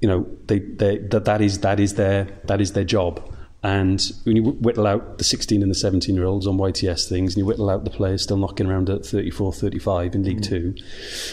you 0.00 0.08
know, 0.08 0.26
they, 0.46 0.58
they, 0.58 0.96
that, 0.96 1.26
that, 1.26 1.42
is, 1.42 1.60
that, 1.60 1.78
is 1.78 1.94
their, 1.94 2.24
that 2.44 2.62
is 2.62 2.72
their 2.72 2.84
job. 2.84 3.22
And 3.62 4.02
when 4.24 4.36
you 4.36 4.42
whittle 4.42 4.86
out 4.86 5.18
the 5.18 5.24
16 5.24 5.60
and 5.60 5.70
the 5.70 5.74
17 5.74 6.14
year 6.14 6.24
olds 6.24 6.46
on 6.46 6.56
YTS 6.56 7.08
things, 7.08 7.34
and 7.34 7.38
you 7.38 7.46
whittle 7.46 7.68
out 7.68 7.84
the 7.84 7.90
players 7.90 8.22
still 8.22 8.38
knocking 8.38 8.66
around 8.66 8.88
at 8.88 9.04
34, 9.04 9.52
35 9.52 10.14
in 10.14 10.24
League 10.24 10.40
mm. 10.40 10.48
Two, 10.48 10.74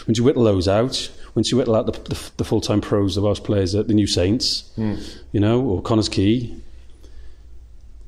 when 0.06 0.16
you 0.16 0.24
whittle 0.24 0.44
those 0.44 0.68
out, 0.68 1.10
once 1.36 1.52
you 1.52 1.58
whittle 1.58 1.76
out 1.76 1.86
the, 1.86 1.94
the, 2.14 2.32
the 2.38 2.44
full 2.44 2.60
time 2.60 2.82
pros, 2.82 3.16
the 3.16 3.22
Welsh 3.22 3.40
players 3.40 3.76
at 3.76 3.88
the 3.88 3.94
New 3.94 4.08
Saints, 4.08 4.72
mm. 4.78 5.02
you 5.32 5.40
know, 5.40 5.62
or 5.62 5.82
Connah's 5.82 6.10
Quay, 6.10 6.54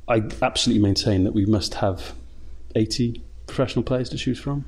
I 0.09 0.23
absolutely 0.41 0.83
maintain 0.83 1.23
that 1.23 1.33
we 1.33 1.45
must 1.45 1.75
have 1.75 2.13
80 2.75 3.23
professional 3.47 3.83
players 3.83 4.09
to 4.09 4.17
choose 4.17 4.39
from. 4.39 4.65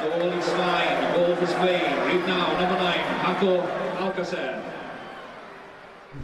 Goal 0.00 0.32
is 0.32 0.48
fine, 0.48 1.14
goal 1.14 1.36
for 1.36 1.46
Spain. 1.46 1.84
In 2.10 2.26
now, 2.26 2.58
number 2.58 2.76
nine, 2.76 3.00
Paco 3.22 3.60
Alcacer. 3.98 4.62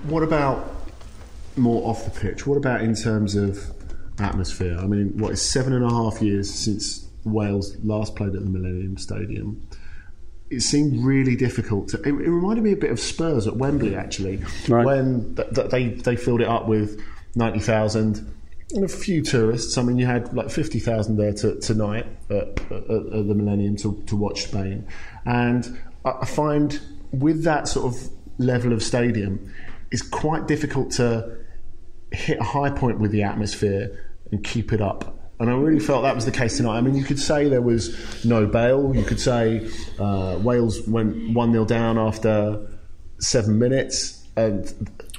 What 0.04 0.22
about 0.22 0.75
more 1.56 1.88
off 1.88 2.04
the 2.04 2.20
pitch? 2.20 2.46
What 2.46 2.56
about 2.56 2.82
in 2.82 2.94
terms 2.94 3.34
of 3.34 3.72
atmosphere? 4.18 4.76
I 4.78 4.86
mean, 4.86 5.18
what 5.18 5.32
is 5.32 5.42
seven 5.42 5.72
and 5.72 5.84
a 5.84 5.90
half 5.90 6.22
years 6.22 6.52
since 6.52 7.08
Wales 7.24 7.76
last 7.82 8.16
played 8.16 8.34
at 8.34 8.44
the 8.44 8.50
Millennium 8.50 8.96
Stadium? 8.96 9.66
It 10.48 10.60
seemed 10.60 11.04
really 11.04 11.34
difficult. 11.34 11.88
To, 11.88 11.98
it, 12.02 12.08
it 12.08 12.30
reminded 12.30 12.62
me 12.62 12.72
a 12.72 12.76
bit 12.76 12.90
of 12.90 13.00
Spurs 13.00 13.46
at 13.46 13.56
Wembley, 13.56 13.96
actually, 13.96 14.44
right. 14.68 14.86
when 14.86 15.34
th- 15.34 15.48
th- 15.54 15.70
they 15.70 15.88
they 15.88 16.14
filled 16.14 16.40
it 16.40 16.46
up 16.46 16.68
with 16.68 17.00
ninety 17.34 17.58
thousand 17.58 18.32
and 18.72 18.84
a 18.84 18.88
few 18.88 19.22
tourists. 19.22 19.76
I 19.76 19.82
mean, 19.82 19.98
you 19.98 20.06
had 20.06 20.32
like 20.34 20.50
fifty 20.50 20.78
thousand 20.78 21.16
there 21.16 21.32
to, 21.32 21.58
tonight 21.58 22.06
at, 22.30 22.60
at, 22.70 22.90
at, 22.90 23.26
the 23.26 23.34
Millennium 23.34 23.76
to, 23.78 24.00
to 24.06 24.14
watch 24.14 24.44
Spain, 24.44 24.86
and 25.24 25.80
I 26.04 26.24
find 26.24 26.80
with 27.10 27.42
that 27.42 27.66
sort 27.66 27.92
of 27.92 28.10
level 28.38 28.72
of 28.72 28.82
stadium, 28.82 29.52
it's 29.90 30.02
quite 30.02 30.46
difficult 30.46 30.92
to 30.92 31.38
hit 32.16 32.38
a 32.38 32.44
high 32.44 32.70
point 32.70 32.98
with 32.98 33.10
the 33.10 33.22
atmosphere 33.22 34.02
and 34.30 34.42
keep 34.42 34.72
it 34.72 34.80
up. 34.80 35.16
And 35.38 35.50
I 35.50 35.54
really 35.54 35.80
felt 35.80 36.02
that 36.02 36.14
was 36.14 36.24
the 36.24 36.32
case 36.32 36.56
tonight. 36.56 36.78
I 36.78 36.80
mean, 36.80 36.94
you 36.94 37.04
could 37.04 37.18
say 37.18 37.48
there 37.48 37.60
was 37.60 38.24
no 38.24 38.46
Bale. 38.46 38.94
You 38.96 39.04
could 39.04 39.20
say 39.20 39.68
uh, 39.98 40.38
Wales 40.40 40.86
went 40.88 41.34
1 41.34 41.52
0 41.52 41.64
down 41.66 41.98
after 41.98 42.66
seven 43.18 43.58
minutes, 43.58 44.26
and 44.36 44.64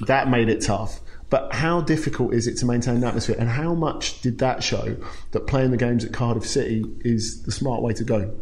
that 0.06 0.28
made 0.28 0.48
it 0.48 0.60
tough. 0.60 1.00
But 1.30 1.52
how 1.52 1.82
difficult 1.82 2.34
is 2.34 2.46
it 2.46 2.56
to 2.58 2.66
maintain 2.66 3.00
that 3.00 3.08
atmosphere? 3.08 3.36
And 3.38 3.48
how 3.48 3.74
much 3.74 4.20
did 4.22 4.38
that 4.38 4.62
show 4.62 4.96
that 5.32 5.46
playing 5.46 5.70
the 5.70 5.76
games 5.76 6.04
at 6.04 6.12
Cardiff 6.12 6.46
City 6.46 6.84
is 7.00 7.42
the 7.42 7.52
smart 7.52 7.82
way 7.82 7.92
to 7.92 8.04
go? 8.04 8.34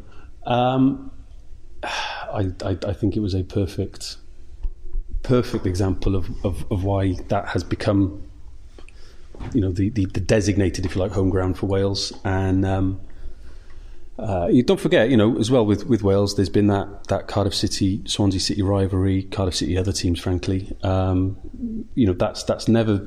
Um, 0.45 1.11
I, 1.83 2.53
I, 2.65 2.79
I, 2.87 2.93
think 2.93 3.17
it 3.17 3.21
was 3.21 3.35
a 3.35 3.43
perfect, 3.43 4.17
perfect 5.25 5.67
example 5.67 6.15
of, 6.15 6.31
of, 6.45 6.65
of 6.71 6.85
why 6.85 7.15
that 7.29 7.49
has 7.49 7.65
become 7.65 8.23
you 9.52 9.61
know 9.61 9.73
the, 9.73 9.90
the, 9.90 10.07
the, 10.07 10.21
designated, 10.21 10.85
if 10.85 10.95
you 10.95 11.00
like, 11.00 11.12
home 11.12 11.31
ground 11.31 11.59
for 11.59 11.66
Wales. 11.66 12.12
And 12.25 12.64
um, 12.64 13.00
uh, 14.19 14.49
you 14.50 14.62
don't 14.62 14.81
forget, 14.81 15.11
you 15.11 15.16
know, 15.16 15.38
as 15.38 15.50
well 15.50 15.64
with, 15.66 15.87
with 15.87 16.02
Wales, 16.02 16.37
there's 16.37 16.49
been 16.49 16.69
that, 16.69 17.09
that 17.09 17.28
Cardiff 17.28 17.55
City, 17.55 18.02
Swansea 18.07 18.40
City 18.40 18.62
rivalry, 18.62 19.25
Cardiff 19.25 19.55
City 19.55 19.76
other 19.76 19.93
teams, 19.93 20.21
frankly. 20.21 20.76
Um, 20.83 21.37
you 21.95 22.07
know, 22.07 22.14
that's 22.14 22.43
that's 22.45 22.69
never 22.69 23.07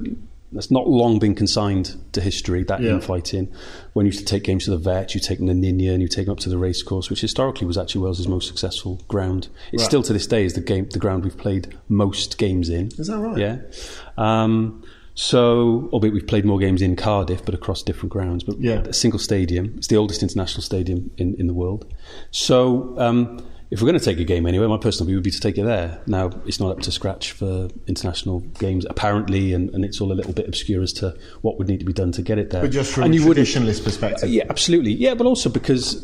that's 0.51 0.71
not 0.71 0.87
long 0.87 1.19
been 1.19 1.35
consigned 1.35 1.95
to 2.13 2.21
history, 2.21 2.63
that 2.63 2.81
yeah. 2.81 2.91
infighting. 2.91 3.51
When 3.93 4.05
you 4.05 4.09
used 4.09 4.19
to 4.19 4.25
take 4.25 4.43
games 4.43 4.65
to 4.65 4.71
the 4.71 4.77
Vetch, 4.77 5.13
you 5.13 5.21
take 5.21 5.37
them 5.37 5.47
to 5.47 5.53
Ninian, 5.53 5.95
and 5.95 6.01
you 6.01 6.07
take 6.07 6.25
them 6.25 6.33
up 6.33 6.39
to 6.39 6.49
the 6.49 6.57
racecourse, 6.57 7.09
which 7.09 7.21
historically 7.21 7.67
was 7.67 7.77
actually 7.77 8.01
Wales's 8.01 8.27
most 8.27 8.47
successful 8.47 9.01
ground. 9.07 9.49
It's 9.71 9.83
right. 9.83 9.87
still 9.87 10.03
to 10.03 10.13
this 10.13 10.25
day 10.27 10.45
is 10.45 10.53
the 10.53 10.61
game 10.61 10.89
the 10.89 10.99
ground 10.99 11.23
we've 11.23 11.37
played 11.37 11.77
most 11.87 12.37
games 12.37 12.69
in. 12.69 12.87
Is 12.97 13.07
that 13.07 13.19
right? 13.19 13.37
Yeah. 13.37 13.57
Um, 14.17 14.83
so, 15.19 15.89
albeit 15.91 16.13
we've 16.13 16.25
played 16.25 16.45
more 16.45 16.59
games 16.59 16.81
in 16.81 16.95
Cardiff, 16.95 17.43
but 17.43 17.53
across 17.53 17.83
different 17.83 18.09
grounds, 18.09 18.41
but 18.41 18.57
yeah. 18.57 18.75
a 18.75 18.93
single 18.93 19.19
stadium. 19.19 19.73
It's 19.75 19.87
the 19.87 19.97
oldest 19.97 20.23
international 20.23 20.61
stadium 20.61 21.11
in, 21.17 21.35
in 21.35 21.47
the 21.47 21.53
world. 21.53 21.93
So, 22.31 22.97
um, 22.97 23.45
if 23.69 23.81
we're 23.81 23.87
going 23.87 23.99
to 23.99 24.05
take 24.05 24.17
a 24.19 24.23
game 24.23 24.45
anyway, 24.45 24.65
my 24.67 24.77
personal 24.77 25.07
view 25.07 25.17
would 25.17 25.25
be 25.25 25.31
to 25.31 25.39
take 25.41 25.57
it 25.57 25.65
there. 25.65 26.01
Now, 26.07 26.29
it's 26.45 26.61
not 26.61 26.71
up 26.71 26.79
to 26.83 26.91
scratch 26.93 27.33
for 27.33 27.67
international 27.85 28.39
games, 28.39 28.85
apparently, 28.89 29.51
and, 29.51 29.69
and 29.71 29.83
it's 29.83 29.99
all 29.99 30.09
a 30.09 30.15
little 30.15 30.31
bit 30.31 30.47
obscure 30.47 30.81
as 30.81 30.93
to 30.93 31.17
what 31.41 31.57
would 31.57 31.67
need 31.67 31.81
to 31.81 31.85
be 31.85 31.91
done 31.91 32.13
to 32.13 32.21
get 32.21 32.37
it 32.37 32.51
there. 32.51 32.61
But 32.61 32.71
just 32.71 32.93
from 32.93 33.03
and 33.03 33.13
a 33.13 33.17
traditionalist 33.17 33.83
perspective. 33.83 34.29
Yeah, 34.29 34.45
absolutely. 34.49 34.93
Yeah, 34.93 35.15
but 35.15 35.27
also 35.27 35.49
because, 35.49 36.01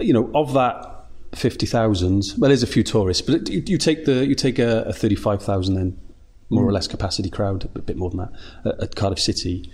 you 0.00 0.12
know, 0.12 0.30
of 0.34 0.52
that 0.52 1.06
50,000, 1.34 2.34
well, 2.36 2.50
there's 2.50 2.62
a 2.62 2.66
few 2.66 2.82
tourists, 2.82 3.22
but 3.22 3.48
you, 3.48 3.62
you 3.64 3.78
take 3.78 4.04
the 4.04 4.26
you 4.26 4.34
take 4.34 4.58
a, 4.58 4.82
a 4.82 4.92
35,000 4.92 5.76
then 5.76 5.98
more 6.50 6.64
or 6.64 6.70
mm. 6.70 6.74
less 6.74 6.86
capacity 6.86 7.30
crowd, 7.30 7.68
a 7.74 7.80
bit 7.80 7.96
more 7.96 8.10
than 8.10 8.18
that, 8.18 8.32
at, 8.64 8.82
at 8.82 8.96
Cardiff 8.96 9.20
City. 9.20 9.72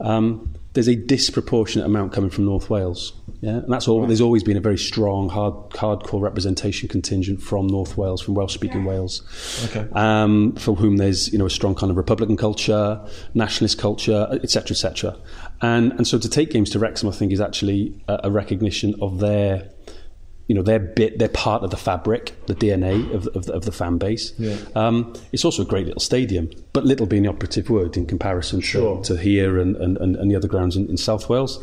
Um, 0.00 0.54
there's 0.74 0.88
a 0.88 0.94
disproportionate 0.94 1.86
amount 1.86 2.12
coming 2.12 2.28
from 2.28 2.44
North 2.44 2.68
Wales. 2.68 3.14
Yeah, 3.40 3.58
and 3.58 3.72
that's 3.72 3.88
all. 3.88 4.00
Right. 4.00 4.08
There's 4.08 4.20
always 4.20 4.42
been 4.42 4.58
a 4.58 4.60
very 4.60 4.76
strong, 4.76 5.30
hard, 5.30 5.54
hardcore 5.70 6.20
representation 6.20 6.88
contingent 6.88 7.40
from 7.40 7.66
North 7.66 7.96
Wales, 7.96 8.20
from 8.20 8.34
Welsh-speaking 8.34 8.84
Wales, 8.84 9.22
okay. 9.70 9.88
um, 9.92 10.54
for 10.56 10.74
whom 10.74 10.98
there's 10.98 11.32
you 11.32 11.38
know 11.38 11.46
a 11.46 11.50
strong 11.50 11.74
kind 11.74 11.90
of 11.90 11.96
Republican 11.96 12.36
culture, 12.36 13.00
nationalist 13.32 13.78
culture, 13.78 14.28
etc., 14.42 14.72
etc. 14.72 15.16
And 15.62 15.92
and 15.92 16.06
so 16.06 16.18
to 16.18 16.28
take 16.28 16.50
games 16.50 16.70
to 16.70 16.78
Wrexham, 16.78 17.08
I 17.08 17.12
think, 17.12 17.32
is 17.32 17.40
actually 17.40 17.98
a, 18.08 18.20
a 18.24 18.30
recognition 18.30 18.94
of 19.00 19.18
their 19.18 19.70
you 20.46 20.54
know 20.54 20.62
they're 20.62 20.78
bit 20.78 21.18
they're 21.18 21.28
part 21.28 21.62
of 21.62 21.70
the 21.70 21.76
fabric 21.76 22.34
the 22.46 22.54
DNA 22.54 23.12
of, 23.12 23.26
of, 23.28 23.48
of 23.48 23.64
the 23.64 23.72
fan 23.72 23.98
base 23.98 24.32
yeah. 24.38 24.56
um, 24.74 25.12
it's 25.32 25.44
also 25.44 25.62
a 25.62 25.66
great 25.66 25.86
little 25.86 26.00
stadium 26.00 26.50
but 26.72 26.84
little 26.84 27.06
being 27.06 27.24
the 27.24 27.28
operative 27.28 27.68
word 27.70 27.96
in 27.96 28.06
comparison 28.06 28.60
sure. 28.60 29.02
to, 29.02 29.14
to, 29.14 29.20
here 29.20 29.58
and, 29.58 29.76
and, 29.76 29.96
and 29.98 30.30
the 30.30 30.36
other 30.36 30.48
grounds 30.48 30.76
in, 30.76 30.88
in 30.88 30.96
South 30.96 31.28
Wales 31.28 31.58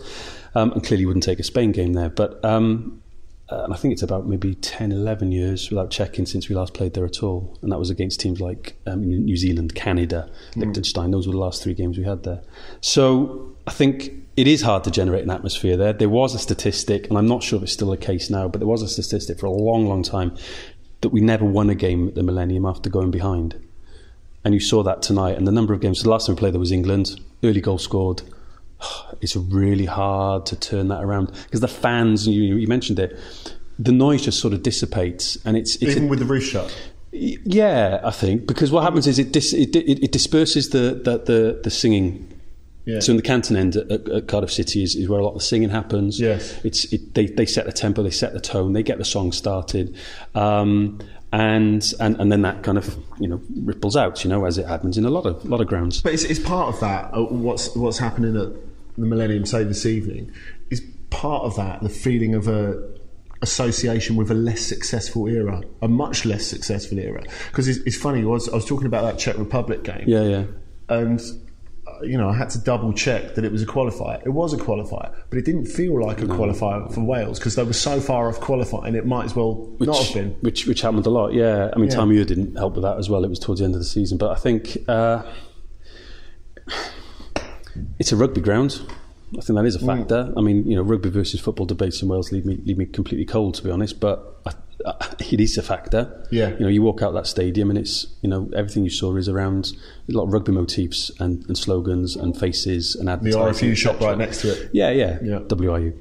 um, 0.55 0.71
and 0.73 0.83
clearly 0.83 1.05
wouldn't 1.05 1.23
take 1.23 1.39
a 1.39 1.43
Spain 1.43 1.71
game 1.71 1.93
there 1.93 2.09
but 2.09 2.43
um, 2.43 3.02
and 3.49 3.73
I 3.73 3.77
think 3.77 3.91
it's 3.91 4.01
about 4.01 4.27
maybe 4.27 4.55
10 4.55 4.91
11 4.91 5.31
years 5.31 5.69
without 5.69 5.91
checking 5.91 6.25
since 6.25 6.49
we 6.49 6.55
last 6.55 6.73
played 6.73 6.93
there 6.93 7.05
at 7.05 7.21
all 7.21 7.57
and 7.61 7.71
that 7.71 7.79
was 7.79 7.89
against 7.89 8.19
teams 8.19 8.41
like 8.41 8.75
um, 8.87 9.03
New 9.03 9.37
Zealand 9.37 9.75
Canada 9.75 10.29
mm. 10.53 10.63
Liechtenstein 10.63 11.11
those 11.11 11.27
were 11.27 11.33
the 11.33 11.39
last 11.39 11.61
three 11.61 11.73
games 11.73 11.97
we 11.97 12.03
had 12.03 12.23
there 12.23 12.41
so 12.81 13.55
I 13.67 13.71
think 13.71 14.23
it 14.35 14.47
is 14.47 14.61
hard 14.61 14.83
to 14.85 14.91
generate 14.91 15.23
an 15.23 15.29
atmosphere 15.29 15.77
there. 15.77 15.93
There 15.93 16.09
was 16.09 16.33
a 16.33 16.39
statistic, 16.39 17.07
and 17.07 17.17
I'm 17.17 17.27
not 17.27 17.43
sure 17.43 17.57
if 17.57 17.63
it's 17.63 17.73
still 17.73 17.91
the 17.91 17.97
case 17.97 18.29
now, 18.29 18.47
but 18.47 18.59
there 18.59 18.67
was 18.67 18.81
a 18.81 18.87
statistic 18.87 19.39
for 19.39 19.45
a 19.45 19.51
long, 19.51 19.87
long 19.87 20.01
time 20.01 20.35
that 21.01 21.09
we 21.09 21.21
never 21.21 21.45
won 21.45 21.69
a 21.69 21.75
game 21.75 22.07
at 22.07 22.15
the 22.15 22.23
Millennium 22.23 22.65
after 22.65 22.89
going 22.89 23.11
behind. 23.11 23.61
And 24.43 24.53
you 24.53 24.59
saw 24.59 24.81
that 24.83 25.01
tonight. 25.01 25.37
And 25.37 25.47
the 25.47 25.51
number 25.51 25.73
of 25.73 25.81
games, 25.81 26.01
the 26.01 26.09
last 26.09 26.25
time 26.25 26.35
we 26.35 26.39
played 26.39 26.53
there 26.53 26.59
was 26.59 26.71
England, 26.71 27.19
early 27.43 27.61
goal 27.61 27.77
scored. 27.77 28.23
It's 29.21 29.37
really 29.37 29.85
hard 29.85 30.45
to 30.47 30.57
turn 30.57 30.89
that 30.89 31.01
around 31.01 31.31
because 31.45 31.61
the 31.61 31.67
fans, 31.69 32.27
you, 32.27 32.57
you 32.57 32.67
mentioned 32.67 32.99
it, 32.99 33.17
the 33.79 33.93
noise 33.93 34.23
just 34.23 34.39
sort 34.39 34.53
of 34.53 34.63
dissipates. 34.63 35.37
and 35.45 35.55
it's, 35.55 35.75
it's 35.75 35.91
Even 35.91 36.05
a, 36.05 36.07
with 36.07 36.19
the 36.19 36.25
roof 36.25 36.43
shut? 36.43 36.75
Yeah, 37.11 38.01
I 38.03 38.11
think 38.11 38.45
because 38.45 38.71
what 38.71 38.83
happens 38.83 39.07
is 39.07 39.19
it 39.19 39.31
dis, 39.31 39.53
it, 39.53 39.75
it, 39.75 40.03
it 40.03 40.11
disperses 40.11 40.69
the, 40.71 40.99
the, 41.03 41.19
the, 41.19 41.61
the 41.63 41.69
singing 41.69 42.33
yeah. 42.85 42.99
So 42.99 43.11
in 43.11 43.17
the 43.17 43.23
Canton 43.23 43.55
end 43.55 43.75
at, 43.77 44.09
at, 44.09 44.27
Cardiff 44.27 44.51
City 44.51 44.83
is, 44.83 44.95
is, 44.95 45.07
where 45.07 45.19
a 45.19 45.23
lot 45.23 45.31
of 45.31 45.39
the 45.39 45.45
singing 45.45 45.69
happens. 45.69 46.19
Yes. 46.19 46.59
It's 46.65 46.83
it, 46.91 47.13
they 47.13 47.27
they 47.27 47.45
set 47.45 47.65
the 47.65 47.71
tempo, 47.71 48.03
they 48.03 48.09
set 48.09 48.33
the 48.33 48.41
tone, 48.41 48.73
they 48.73 48.83
get 48.83 48.97
the 48.97 49.05
song 49.05 49.31
started, 49.31 49.95
um, 50.35 50.99
and 51.31 51.93
and 52.01 52.19
and 52.19 52.31
then 52.31 52.41
that 52.41 52.63
kind 52.63 52.77
of 52.77 52.97
you 53.19 53.27
know 53.27 53.41
ripples 53.61 53.95
out, 53.95 54.23
you 54.25 54.29
know, 54.29 54.45
as 54.45 54.57
it 54.57 54.67
happens 54.67 54.97
in 54.97 55.05
a 55.05 55.09
lot 55.09 55.25
of 55.25 55.45
lot 55.45 55.61
of 55.61 55.67
grounds. 55.67 56.01
But 56.01 56.13
it's, 56.13 56.23
it's 56.23 56.39
part 56.39 56.73
of 56.73 56.79
that. 56.81 57.13
Uh, 57.13 57.23
what's 57.23 57.73
what's 57.75 57.99
happening 57.99 58.35
at 58.35 58.49
the 58.97 59.05
Millennium 59.05 59.45
say 59.45 59.63
this 59.63 59.85
evening 59.85 60.31
is 60.69 60.81
part 61.09 61.43
of 61.43 61.55
that. 61.55 61.81
The 61.81 61.89
feeling 61.89 62.35
of 62.35 62.47
a 62.47 62.93
association 63.41 64.15
with 64.15 64.31
a 64.31 64.33
less 64.33 64.61
successful 64.61 65.27
era, 65.27 65.61
a 65.81 65.87
much 65.87 66.25
less 66.25 66.47
successful 66.47 66.97
era. 66.97 67.21
Because 67.49 67.67
it's, 67.67 67.79
it's 67.79 67.97
funny, 67.97 68.21
I 68.21 68.25
was, 68.25 68.47
I 68.49 68.55
was 68.55 68.65
talking 68.65 68.87
about 68.87 69.03
that 69.03 69.19
Czech 69.19 69.37
Republic 69.37 69.83
game. 69.83 70.05
Yeah, 70.07 70.23
yeah. 70.23 70.45
And 70.89 71.21
you 72.01 72.17
know, 72.17 72.29
I 72.29 72.35
had 72.35 72.49
to 72.51 72.59
double 72.59 72.93
check 72.93 73.35
that 73.35 73.45
it 73.45 73.51
was 73.51 73.61
a 73.61 73.65
qualifier. 73.65 74.25
It 74.25 74.29
was 74.29 74.53
a 74.53 74.57
qualifier, 74.57 75.13
but 75.29 75.37
it 75.37 75.45
didn't 75.45 75.65
feel 75.65 76.01
like 76.01 76.21
a 76.21 76.25
no. 76.25 76.35
qualifier 76.35 76.93
for 76.93 77.01
Wales 77.01 77.39
because 77.39 77.55
they 77.55 77.63
were 77.63 77.73
so 77.73 77.99
far 77.99 78.29
off 78.29 78.39
qualifying. 78.39 78.95
It 78.95 79.05
might 79.05 79.25
as 79.25 79.35
well 79.35 79.55
which, 79.77 79.87
not 79.87 80.03
have 80.03 80.13
been. 80.13 80.31
Which 80.41 80.65
which 80.65 80.81
happened 80.81 81.05
a 81.05 81.09
lot. 81.09 81.33
Yeah, 81.33 81.69
I 81.73 81.77
mean, 81.77 81.89
yeah. 81.89 81.95
time 81.95 82.09
didn't 82.09 82.55
help 82.55 82.75
with 82.75 82.83
that 82.83 82.97
as 82.97 83.09
well. 83.09 83.23
It 83.23 83.29
was 83.29 83.39
towards 83.39 83.59
the 83.59 83.65
end 83.65 83.75
of 83.75 83.79
the 83.79 83.85
season, 83.85 84.17
but 84.17 84.31
I 84.31 84.35
think 84.35 84.77
uh, 84.87 85.23
it's 87.99 88.11
a 88.11 88.15
rugby 88.15 88.41
ground. 88.41 88.81
I 89.37 89.41
think 89.41 89.57
that 89.57 89.65
is 89.65 89.75
a 89.75 89.79
mm. 89.79 89.87
factor. 89.87 90.25
Mm. 90.25 90.33
I 90.37 90.41
mean, 90.41 90.69
you 90.69 90.75
know, 90.75 90.83
rugby 90.83 91.09
versus 91.09 91.39
football 91.39 91.65
debates 91.65 92.01
in 92.01 92.07
Wales 92.07 92.31
leave 92.31 92.45
me 92.45 92.59
leave 92.65 92.77
me 92.77 92.85
completely 92.85 93.25
cold, 93.25 93.55
to 93.55 93.63
be 93.63 93.71
honest. 93.71 93.99
But 93.99 94.39
I, 94.45 94.53
it 95.31 95.39
is 95.39 95.57
a 95.57 95.63
factor. 95.63 96.25
Yeah. 96.31 96.49
You 96.51 96.59
know, 96.59 96.67
you 96.67 96.81
walk 96.81 97.01
out 97.01 97.13
that 97.13 97.27
stadium 97.27 97.69
and 97.69 97.79
it's, 97.79 98.07
you 98.21 98.29
know, 98.29 98.49
everything 98.55 98.83
you 98.83 98.89
saw 98.89 99.15
is 99.15 99.29
around 99.29 99.73
a 100.09 100.11
lot 100.11 100.23
of 100.23 100.33
rugby 100.33 100.51
motifs 100.51 101.11
and, 101.19 101.45
and 101.47 101.57
slogans 101.57 102.15
and 102.15 102.37
faces 102.37 102.95
and 102.95 103.09
advertising. 103.09 103.69
The 103.69 103.75
RFU 103.75 103.77
shop 103.77 103.99
right 104.01 104.17
next 104.17 104.41
to 104.41 104.51
it. 104.51 104.69
Yeah, 104.73 104.89
yeah. 104.91 105.19
yeah. 105.21 105.39
WRU. 105.39 105.93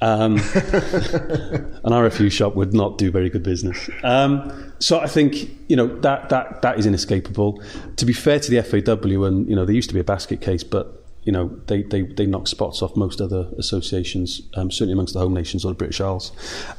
Um, 0.00 0.34
an 0.34 1.92
RFU 1.92 2.30
shop 2.30 2.54
would 2.56 2.74
not 2.74 2.98
do 2.98 3.10
very 3.10 3.30
good 3.30 3.42
business. 3.42 3.88
Um, 4.02 4.72
so 4.78 5.00
I 5.00 5.06
think 5.06 5.50
you 5.68 5.76
know 5.76 5.86
that 6.00 6.28
that 6.28 6.60
that 6.60 6.78
is 6.78 6.84
inescapable. 6.84 7.62
To 7.96 8.04
be 8.04 8.12
fair 8.12 8.38
to 8.38 8.50
the 8.50 8.62
FAW, 8.62 9.24
and 9.24 9.48
you 9.48 9.56
know 9.56 9.64
there 9.64 9.74
used 9.74 9.88
to 9.88 9.94
be 9.94 10.00
a 10.00 10.04
basket 10.04 10.42
case, 10.42 10.62
but 10.62 11.03
you 11.24 11.32
know 11.32 11.48
they 11.66 11.82
they, 11.82 12.02
they 12.02 12.26
knock 12.26 12.46
spots 12.48 12.82
off 12.82 12.96
most 12.96 13.20
other 13.20 13.48
associations, 13.58 14.42
um, 14.54 14.70
certainly 14.70 14.92
amongst 14.92 15.14
the 15.14 15.20
home 15.20 15.34
nations 15.34 15.64
or 15.64 15.68
the 15.68 15.74
British 15.74 16.00
Isles. 16.00 16.32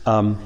Um, 0.05 0.39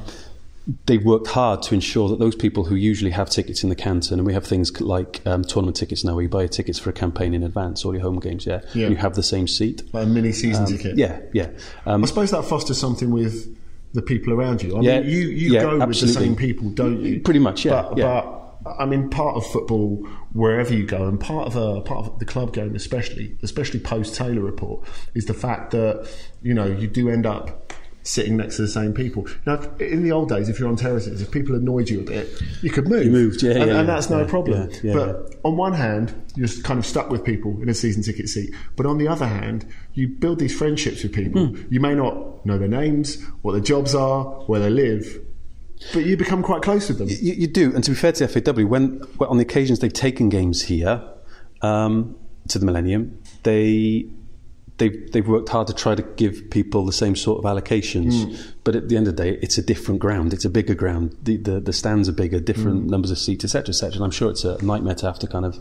they've 0.86 1.04
worked 1.04 1.28
hard 1.28 1.64
to 1.64 1.74
ensure 1.74 2.10
that 2.10 2.20
those 2.20 2.36
people 2.36 2.66
who 2.66 2.76
usually 2.76 3.12
have 3.12 3.30
tickets 3.30 3.64
in 3.64 3.70
the 3.70 3.76
canton, 3.76 4.20
and 4.20 4.26
we 4.28 4.34
have 4.34 4.46
things 4.46 4.80
like 4.82 5.22
um, 5.26 5.44
tournament 5.44 5.76
tickets 5.76 6.04
now, 6.04 6.14
where 6.14 6.24
you 6.24 6.30
buy 6.30 6.46
tickets 6.48 6.78
for 6.78 6.90
a 6.92 6.94
campaign 6.94 7.34
in 7.34 7.44
advance, 7.44 7.84
all 7.84 7.94
your 7.94 8.04
home 8.04 8.20
games, 8.20 8.46
yeah, 8.46 8.62
Yeah. 8.74 8.90
you 8.90 8.96
have 8.96 9.16
the 9.16 9.24
same 9.24 9.48
seat. 9.48 9.82
Like 9.94 10.04
a 10.04 10.08
mini 10.08 10.32
season 10.32 10.66
Um, 10.66 10.72
ticket. 10.72 10.98
Yeah, 10.98 11.20
yeah. 11.34 11.50
Um, 11.86 12.04
I 12.04 12.08
suppose 12.08 12.30
that 12.32 12.44
fosters 12.46 12.78
something 12.78 13.10
with 13.12 13.56
the 13.94 14.02
people 14.04 14.32
around 14.34 14.62
you. 14.62 14.78
I 14.78 14.82
Yeah, 14.82 15.00
mean, 15.02 15.10
you, 15.10 15.18
you 15.22 15.54
yeah, 15.54 15.62
go 15.64 15.80
with 15.86 16.00
the 16.00 16.08
same 16.08 16.36
people, 16.36 16.70
don't 16.70 17.02
you? 17.04 17.20
Pretty 17.22 17.40
much, 17.40 17.66
yeah, 17.66 17.72
But, 17.90 17.98
yeah. 17.98 18.22
but 18.22 18.39
I 18.66 18.86
mean, 18.86 19.10
part 19.10 19.36
of 19.36 19.46
football, 19.48 20.06
wherever 20.34 20.74
you 20.74 20.86
go, 20.86 21.08
and 21.08 21.20
part 21.20 21.48
of 21.48 21.56
a 21.56 21.82
part 21.82 22.06
of 22.06 22.20
the 22.20 22.26
club 22.26 22.54
game, 22.54 22.76
especially, 22.76 23.38
especially 23.42 23.80
post 23.80 24.16
Taylor 24.16 24.42
report, 24.42 24.88
is 25.14 25.26
the 25.26 25.34
fact 25.34 25.72
that 25.72 26.10
you 26.42 26.54
know 26.54 26.66
you 26.66 26.88
do 26.88 27.10
end 27.10 27.26
up 27.26 27.74
sitting 28.04 28.38
next 28.38 28.56
to 28.56 28.64
the 28.64 28.68
same 28.68 28.94
people. 28.94 29.28
Now, 29.46 29.62
in 29.80 30.04
the 30.04 30.12
old 30.12 30.30
days, 30.30 30.50
if 30.50 30.60
you're 30.60 30.70
on 30.70 30.76
terraces, 30.76 31.22
if 31.22 31.32
people 31.32 31.56
annoyed 31.56 31.90
you 31.90 32.00
a 32.00 32.04
bit, 32.04 32.42
you 32.62 32.70
could 32.70 32.88
move. 32.88 33.06
You 33.06 33.12
moved, 33.12 33.44
yeah, 33.44 33.52
and, 33.52 33.60
yeah, 33.60 33.64
and 33.64 33.72
yeah, 33.72 33.84
that's 33.84 34.10
no 34.10 34.22
yeah, 34.22 34.28
problem. 34.28 34.70
yeah, 34.84 34.94
but 34.94 35.36
on 35.44 35.58
one 35.58 35.74
hand, 35.74 36.14
you're 36.36 36.48
kind 36.64 36.80
of 36.80 36.86
stuck 36.86 37.10
with 37.10 37.24
people 37.24 37.62
in 37.62 37.70
a 37.70 37.74
season 37.74 38.04
ticket 38.04 38.30
seat. 38.30 38.54
But 38.76 38.86
on 38.86 38.98
the 38.98 39.08
other 39.08 39.28
hand, 39.28 39.66
you 39.94 40.08
build 40.08 40.40
these 40.40 40.58
friendships 40.58 41.04
with 41.04 41.14
people. 41.14 41.48
Hmm. 41.48 41.62
You 41.70 41.80
may 41.80 41.96
not 41.96 42.46
know 42.46 42.58
their 42.58 42.68
names, 42.68 43.24
what 43.42 43.52
their 43.54 43.62
jobs 43.62 43.94
are, 43.96 44.24
where 44.48 44.60
they 44.60 44.70
live, 44.70 45.22
but 45.94 46.06
you 46.06 46.18
become 46.18 46.44
quite 46.44 46.62
close 46.62 46.88
with 46.90 46.98
them. 46.98 47.08
You, 47.10 47.34
you 47.34 47.48
do, 47.48 47.74
and 47.74 47.84
to 47.84 47.92
be 47.92 47.96
fair 47.96 48.12
to 48.12 48.28
the 48.28 48.42
FAW, 48.42 48.66
when, 48.66 49.00
when 49.18 49.30
on 49.30 49.38
the 49.38 49.44
occasions 49.44 49.80
they've 49.80 49.94
taken 49.94 50.30
games 50.30 50.64
here 50.64 51.02
um, 51.62 52.16
to 52.50 52.60
the 52.60 52.66
Millennium, 52.66 53.22
they 53.44 54.06
they've 54.78 55.12
they've 55.12 55.28
worked 55.28 55.50
hard 55.50 55.68
to 55.68 55.74
try 55.74 55.96
to 55.96 56.02
give 56.02 56.50
people 56.50 56.86
the 56.86 56.94
same 56.94 57.16
sort 57.16 57.40
of 57.40 57.46
allocations. 57.46 58.14
Mm. 58.26 58.54
But 58.64 58.76
at 58.76 58.90
the 58.90 58.98
end 58.98 59.08
of 59.08 59.16
the 59.16 59.24
day, 59.24 59.40
it's 59.42 59.58
a 59.58 59.62
different 59.62 60.00
ground. 60.00 60.34
It's 60.34 60.46
a 60.46 60.50
bigger 60.50 60.74
ground. 60.76 61.16
The 61.24 61.38
the, 61.38 61.60
the 61.60 61.74
stands 61.74 62.08
are 62.10 62.14
bigger, 62.14 62.40
different 62.40 62.86
Mm. 62.86 62.90
numbers 62.90 63.12
of 63.12 63.18
seats, 63.18 63.44
etc., 63.44 63.70
etc. 63.70 63.96
And 63.96 64.04
I'm 64.04 64.12
sure 64.12 64.30
it's 64.30 64.44
a 64.44 64.64
nightmare 64.64 64.96
to 64.96 65.06
have 65.06 65.20
to 65.20 65.28
kind 65.28 65.46
of 65.46 65.58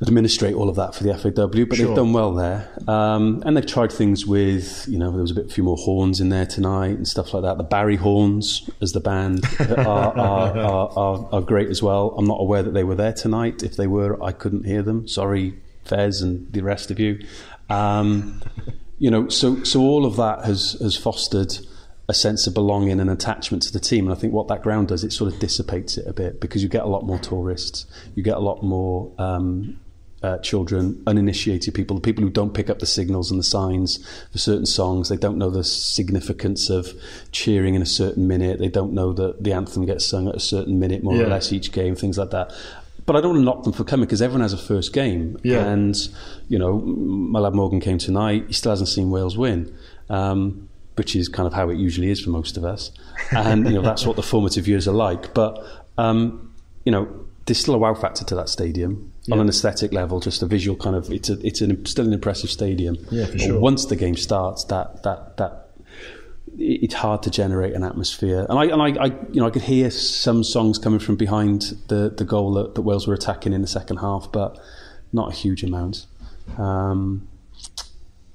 administrate 0.00 0.54
all 0.54 0.68
of 0.68 0.76
that 0.76 0.94
for 0.94 1.02
the 1.02 1.12
FAW, 1.16 1.30
but 1.64 1.76
Sure. 1.76 1.86
they've 1.88 1.96
done 1.96 2.12
well 2.12 2.32
there. 2.32 2.68
Um, 2.86 3.42
and 3.44 3.56
they've 3.56 3.66
tried 3.66 3.90
things 3.90 4.26
with, 4.26 4.86
you 4.88 4.96
know, 4.98 5.10
there 5.10 5.20
was 5.20 5.32
a 5.32 5.34
bit 5.34 5.46
a 5.46 5.48
few 5.48 5.64
more 5.64 5.76
horns 5.76 6.20
in 6.20 6.28
there 6.28 6.46
tonight 6.46 6.96
and 6.96 7.08
stuff 7.08 7.34
like 7.34 7.42
that. 7.42 7.58
The 7.58 7.64
Barry 7.64 7.96
horns 7.96 8.70
as 8.80 8.92
the 8.92 9.00
band 9.00 9.44
are, 9.60 9.78
are, 10.16 10.56
are, 10.58 10.92
are, 10.96 11.28
are 11.32 11.40
great 11.40 11.68
as 11.68 11.82
well. 11.82 12.14
I'm 12.16 12.26
not 12.26 12.40
aware 12.40 12.62
that 12.62 12.74
they 12.74 12.84
were 12.84 12.94
there 12.94 13.12
tonight. 13.12 13.62
If 13.64 13.76
they 13.76 13.88
were, 13.88 14.22
I 14.22 14.30
couldn't 14.32 14.64
hear 14.66 14.82
them. 14.82 15.08
Sorry, 15.08 15.58
Fez 15.84 16.22
and 16.22 16.52
the 16.52 16.60
rest 16.62 16.90
of 16.92 17.00
you. 17.00 17.18
Um, 17.68 18.40
you 18.98 19.10
know, 19.10 19.28
so 19.28 19.62
so 19.64 19.80
all 19.80 20.06
of 20.06 20.16
that 20.16 20.44
has 20.44 20.72
has 20.80 20.96
fostered 20.96 21.58
a 22.08 22.14
sense 22.14 22.46
of 22.46 22.54
belonging 22.54 23.00
and 23.00 23.10
attachment 23.10 23.62
to 23.64 23.72
the 23.72 23.78
team. 23.80 24.06
And 24.06 24.16
I 24.16 24.18
think 24.18 24.32
what 24.32 24.48
that 24.48 24.62
ground 24.62 24.88
does, 24.88 25.04
it 25.04 25.12
sort 25.12 25.32
of 25.32 25.38
dissipates 25.40 25.98
it 25.98 26.06
a 26.06 26.12
bit 26.12 26.40
because 26.40 26.62
you 26.62 26.68
get 26.68 26.82
a 26.84 26.88
lot 26.88 27.04
more 27.04 27.18
tourists, 27.18 27.84
you 28.14 28.22
get 28.22 28.36
a 28.36 28.40
lot 28.40 28.62
more 28.62 29.12
um, 29.18 29.78
uh, 30.22 30.38
children, 30.38 31.02
uninitiated 31.06 31.74
people, 31.74 31.96
the 31.96 32.02
people 32.02 32.24
who 32.24 32.30
don't 32.30 32.52
pick 32.54 32.68
up 32.68 32.80
the 32.80 32.86
signals 32.86 33.30
and 33.30 33.38
the 33.38 33.44
signs 33.44 34.04
for 34.32 34.38
certain 34.38 34.66
songs. 34.66 35.08
They 35.08 35.16
don't 35.16 35.38
know 35.38 35.50
the 35.50 35.62
significance 35.64 36.70
of 36.70 36.88
cheering 37.32 37.74
in 37.74 37.82
a 37.82 37.86
certain 37.86 38.26
minute. 38.26 38.58
They 38.58 38.68
don't 38.68 38.92
know 38.92 39.12
that 39.12 39.42
the 39.44 39.52
anthem 39.52 39.86
gets 39.86 40.06
sung 40.06 40.28
at 40.28 40.34
a 40.34 40.40
certain 40.40 40.78
minute, 40.78 41.02
more 41.04 41.14
Yeah. 41.16 41.24
or 41.24 41.28
less 41.28 41.52
each 41.52 41.70
game, 41.72 41.94
things 41.94 42.18
like 42.18 42.30
that. 42.30 42.52
But 43.06 43.16
I 43.16 43.20
don't 43.20 43.30
want 43.30 43.40
to 43.40 43.44
knock 43.44 43.62
them 43.64 43.72
for 43.72 43.84
coming 43.84 44.06
because 44.06 44.20
everyone 44.20 44.42
has 44.42 44.52
a 44.52 44.58
first 44.58 44.92
game. 44.92 45.38
Yeah. 45.42 45.64
And, 45.66 45.96
you 46.48 46.58
know, 46.58 46.78
my 46.80 47.38
lad 47.38 47.54
Morgan 47.54 47.80
came 47.80 47.98
tonight. 47.98 48.44
He 48.48 48.52
still 48.52 48.70
hasn't 48.72 48.88
seen 48.90 49.10
Wales 49.10 49.38
win. 49.38 49.74
Um, 50.10 50.68
which 50.96 51.14
is 51.14 51.28
kind 51.28 51.46
of 51.46 51.52
how 51.52 51.68
it 51.68 51.78
usually 51.78 52.10
is 52.10 52.20
for 52.20 52.30
most 52.30 52.56
of 52.56 52.64
us. 52.64 52.90
And, 53.30 53.64
you 53.68 53.74
know, 53.74 53.82
that's 53.82 54.04
what 54.04 54.16
the 54.16 54.22
formative 54.22 54.66
years 54.66 54.88
are 54.88 54.92
like. 54.92 55.32
But, 55.32 55.64
um, 55.96 56.52
you 56.84 56.90
know, 56.90 57.08
there's 57.46 57.58
still 57.58 57.74
a 57.76 57.78
wow 57.78 57.94
factor 57.94 58.24
to 58.24 58.34
that 58.34 58.48
stadium 58.48 59.12
on 59.30 59.40
an 59.40 59.48
aesthetic 59.48 59.92
level, 59.92 60.20
just 60.20 60.42
a 60.42 60.46
visual 60.46 60.76
kind 60.76 60.96
of, 60.96 61.10
it's, 61.10 61.28
a, 61.28 61.38
it's 61.46 61.60
an, 61.60 61.84
still 61.86 62.06
an 62.06 62.12
impressive 62.12 62.50
stadium. 62.50 62.96
Yeah, 63.10 63.26
for 63.26 63.32
But 63.32 63.40
sure. 63.40 63.60
Once 63.60 63.86
the 63.86 63.96
game 63.96 64.16
starts, 64.16 64.64
that 64.64 65.02
that 65.02 65.36
that 65.36 65.68
it's 66.58 66.94
hard 66.94 67.22
to 67.22 67.30
generate 67.30 67.74
an 67.74 67.84
atmosphere. 67.84 68.46
And 68.48 68.58
I, 68.58 68.64
and 68.64 68.82
I, 68.82 69.04
I, 69.04 69.06
you 69.30 69.40
know, 69.40 69.46
I 69.46 69.50
could 69.50 69.62
hear 69.62 69.90
some 69.90 70.42
songs 70.42 70.78
coming 70.78 70.98
from 70.98 71.16
behind 71.16 71.62
the, 71.88 72.12
the 72.16 72.24
goal 72.24 72.54
that, 72.54 72.74
that 72.74 72.82
Wales 72.82 73.06
were 73.06 73.14
attacking 73.14 73.52
in 73.52 73.62
the 73.62 73.68
second 73.68 73.98
half, 73.98 74.30
but 74.32 74.58
not 75.12 75.30
a 75.30 75.34
huge 75.34 75.62
amount. 75.62 76.06
Um, 76.56 77.28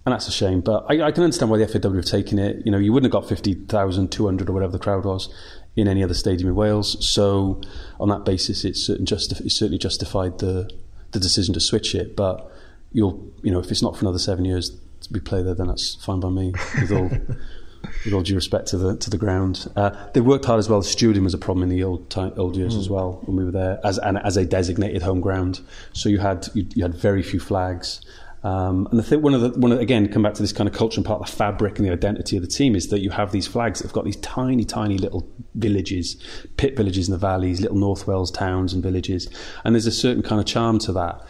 and 0.06 0.14
that's 0.14 0.28
a 0.28 0.32
shame. 0.32 0.62
But 0.62 0.86
I, 0.90 1.04
I 1.04 1.12
can 1.12 1.24
understand 1.24 1.52
why 1.52 1.58
the 1.58 1.68
FAW 1.68 1.94
have 1.94 2.06
taken 2.06 2.40
it. 2.40 2.66
You 2.66 2.72
know, 2.72 2.78
you 2.78 2.94
wouldn't 2.94 3.14
have 3.14 3.22
got 3.22 3.28
50,000, 3.28 4.12
200 4.12 4.50
or 4.50 4.54
whatever 4.54 4.72
the 4.72 4.80
crowd 4.80 5.06
was 5.06 5.34
in 5.76 5.88
any 5.88 6.04
other 6.04 6.14
stadium 6.14 6.50
in 6.50 6.56
Wales. 6.56 7.06
So 7.08 7.62
on 8.00 8.10
that 8.10 8.26
basis, 8.26 8.64
it's, 8.64 8.86
certain 8.86 9.06
justif- 9.06 9.42
it's 9.42 9.58
certainly 9.58 9.78
justified 9.78 10.40
the, 10.40 10.70
the 11.13 11.19
decision 11.19 11.54
to 11.54 11.60
switch 11.60 11.95
it. 11.95 12.15
But 12.15 12.52
you'll, 12.91 13.32
you 13.41 13.52
know, 13.52 13.60
if 13.60 13.71
it's 13.71 13.82
not 13.82 13.95
for 13.95 14.04
another 14.04 14.19
seven 14.19 14.45
years 14.45 14.71
to 15.02 15.13
be 15.13 15.19
played 15.19 15.45
there, 15.45 15.56
then 15.56 15.67
that's 15.67 15.95
fine 15.95 16.19
by 16.19 16.30
me. 16.30 16.54
With 16.80 16.91
all, 16.91 17.10
with 18.06 18.13
all 18.13 18.21
due 18.21 18.36
respect 18.36 18.67
to 18.67 18.78
the 18.78 18.97
to 18.97 19.10
the 19.10 19.17
ground, 19.17 19.71
uh, 19.76 19.91
they 20.13 20.21
worked 20.21 20.45
hard 20.45 20.60
as 20.60 20.69
well. 20.69 20.82
Stewarding 20.82 21.23
was 21.23 21.34
a 21.34 21.38
problem 21.38 21.63
in 21.63 21.69
the 21.69 21.84
old 21.84 22.10
time, 22.10 22.34
old 22.38 22.56
years 22.56 22.76
as 22.76 22.89
well 22.89 23.21
when 23.26 23.38
we 23.38 23.45
were 23.45 23.52
there 23.52 23.80
as 23.84 23.97
and 23.99 24.17
as 24.19 24.38
a 24.38 24.45
designated 24.45 25.02
home 25.02 25.21
ground. 25.21 25.62
So 25.93 26.10
you 26.10 26.19
had 26.19 26.47
you, 26.54 26.67
you 26.76 26.84
had 26.84 26.95
very 26.95 27.23
few 27.23 27.39
flags. 27.39 28.02
Um, 28.44 28.88
and 28.92 29.00
the 29.00 29.04
thing, 29.04 29.22
one 29.22 29.34
of 29.34 29.42
the 29.42 29.58
one 29.60 29.72
of, 29.72 29.80
again, 29.80 30.12
come 30.12 30.22
back 30.22 30.34
to 30.34 30.42
this 30.42 30.52
kind 30.52 30.68
of 30.68 30.76
culture 30.76 31.00
and 31.00 31.06
part 31.06 31.22
of 31.22 31.28
the 31.28 31.32
fabric 31.36 31.80
and 31.80 31.88
the 31.88 31.94
identity 31.94 32.36
of 32.36 32.44
the 32.44 32.50
team 32.50 32.76
is 32.76 32.90
that 32.90 33.00
you 33.00 33.10
have 33.12 33.32
these 33.32 33.48
flags 33.48 33.80
that 33.80 33.88
have 33.88 33.94
got 33.94 34.04
these 34.04 34.18
tiny, 34.18 34.66
tiny 34.66 34.98
little 34.98 35.26
villages, 35.56 36.18
pit 36.58 36.76
villages 36.76 37.08
in 37.08 37.14
the 37.14 37.18
valleys, 37.18 37.62
little 37.62 37.78
North 37.78 38.06
Wales 38.06 38.32
towns 38.32 38.74
and 38.74 38.84
villages, 38.84 39.30
and 39.64 39.74
there's 39.74 39.88
a 39.88 39.92
certain 39.92 40.24
kind 40.24 40.42
of 40.42 40.46
charm 40.46 40.78
to 40.80 40.92
that. 40.92 41.22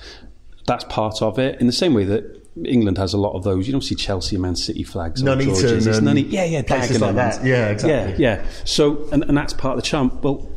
That's 0.65 0.86
part 0.86 1.21
of 1.21 1.38
it. 1.38 1.60
In 1.62 1.67
the 1.67 1.73
same 1.73 1.93
way 1.93 2.04
that 2.06 2.41
England 2.65 2.97
has 2.97 3.13
a 3.13 3.17
lot 3.17 3.34
of 3.34 3.43
those, 3.43 3.67
you 3.67 3.73
don't 3.73 3.82
see 3.82 3.95
Chelsea 3.95 4.36
and 4.36 4.41
Man 4.41 4.56
City 4.56 4.84
flags. 4.84 5.21
or 5.21 5.26
Nuneaton 5.26 5.54
George's. 5.54 5.86
It's 5.88 5.97
and 5.99 6.08
Nunny- 6.08 6.32
yeah, 6.32 6.45
yeah, 6.45 6.62
places 6.63 6.99
like 6.99 7.15
that. 7.15 7.45
Yeah, 7.45 7.69
exactly. 7.69 8.23
Yeah, 8.23 8.38
yeah. 8.38 8.45
So, 8.63 9.08
and, 9.12 9.23
and 9.23 9.38
that's 9.38 9.54
part 9.54 9.78
of 9.78 9.84
the 9.84 9.88
charm. 9.88 10.19
Well, 10.21 10.49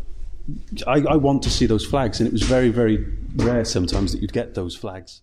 I, 0.86 1.00
I 1.00 1.16
want 1.16 1.42
to 1.42 1.50
see 1.50 1.66
those 1.66 1.84
flags, 1.84 2.20
and 2.20 2.26
it 2.26 2.32
was 2.32 2.42
very, 2.42 2.70
very 2.70 3.04
rare 3.36 3.64
sometimes 3.64 4.12
that 4.12 4.22
you'd 4.22 4.32
get 4.32 4.54
those 4.54 4.74
flags. 4.74 5.22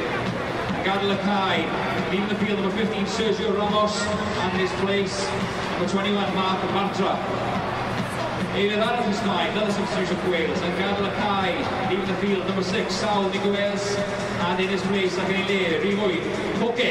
Gad 0.83 1.01
Lakai, 1.05 2.11
leaving 2.11 2.27
the 2.27 2.35
field 2.35 2.59
number 2.59 2.75
15, 2.75 3.05
Sergio 3.05 3.55
Ramos, 3.55 4.01
and 4.01 4.57
his 4.59 4.71
place, 4.81 5.27
number 5.73 5.87
21, 5.87 6.35
Marc 6.35 6.59
Bartra. 6.73 7.15
Eilydd 8.55 8.81
arall 8.81 9.07
ys 9.09 9.21
mai, 9.25 9.47
another 9.47 9.71
substitution 9.71 10.17
for 10.17 10.31
Wales. 10.31 10.59
Yn 10.65 10.73
gadael 10.79 11.05
y 11.05 11.11
cae, 11.19 11.53
leaving 11.89 12.07
the 12.07 12.15
field, 12.15 12.47
number 12.47 12.63
six, 12.63 12.95
Saul 12.95 13.29
Ñíguez. 13.29 13.95
And 14.47 14.59
in 14.59 14.69
his 14.69 14.81
place, 14.89 15.17
ac 15.21 15.29
yn 15.29 15.35
ei 15.37 15.45
le, 15.47 15.79
Rhifwyd, 15.85 16.23
Koke. 16.59 16.89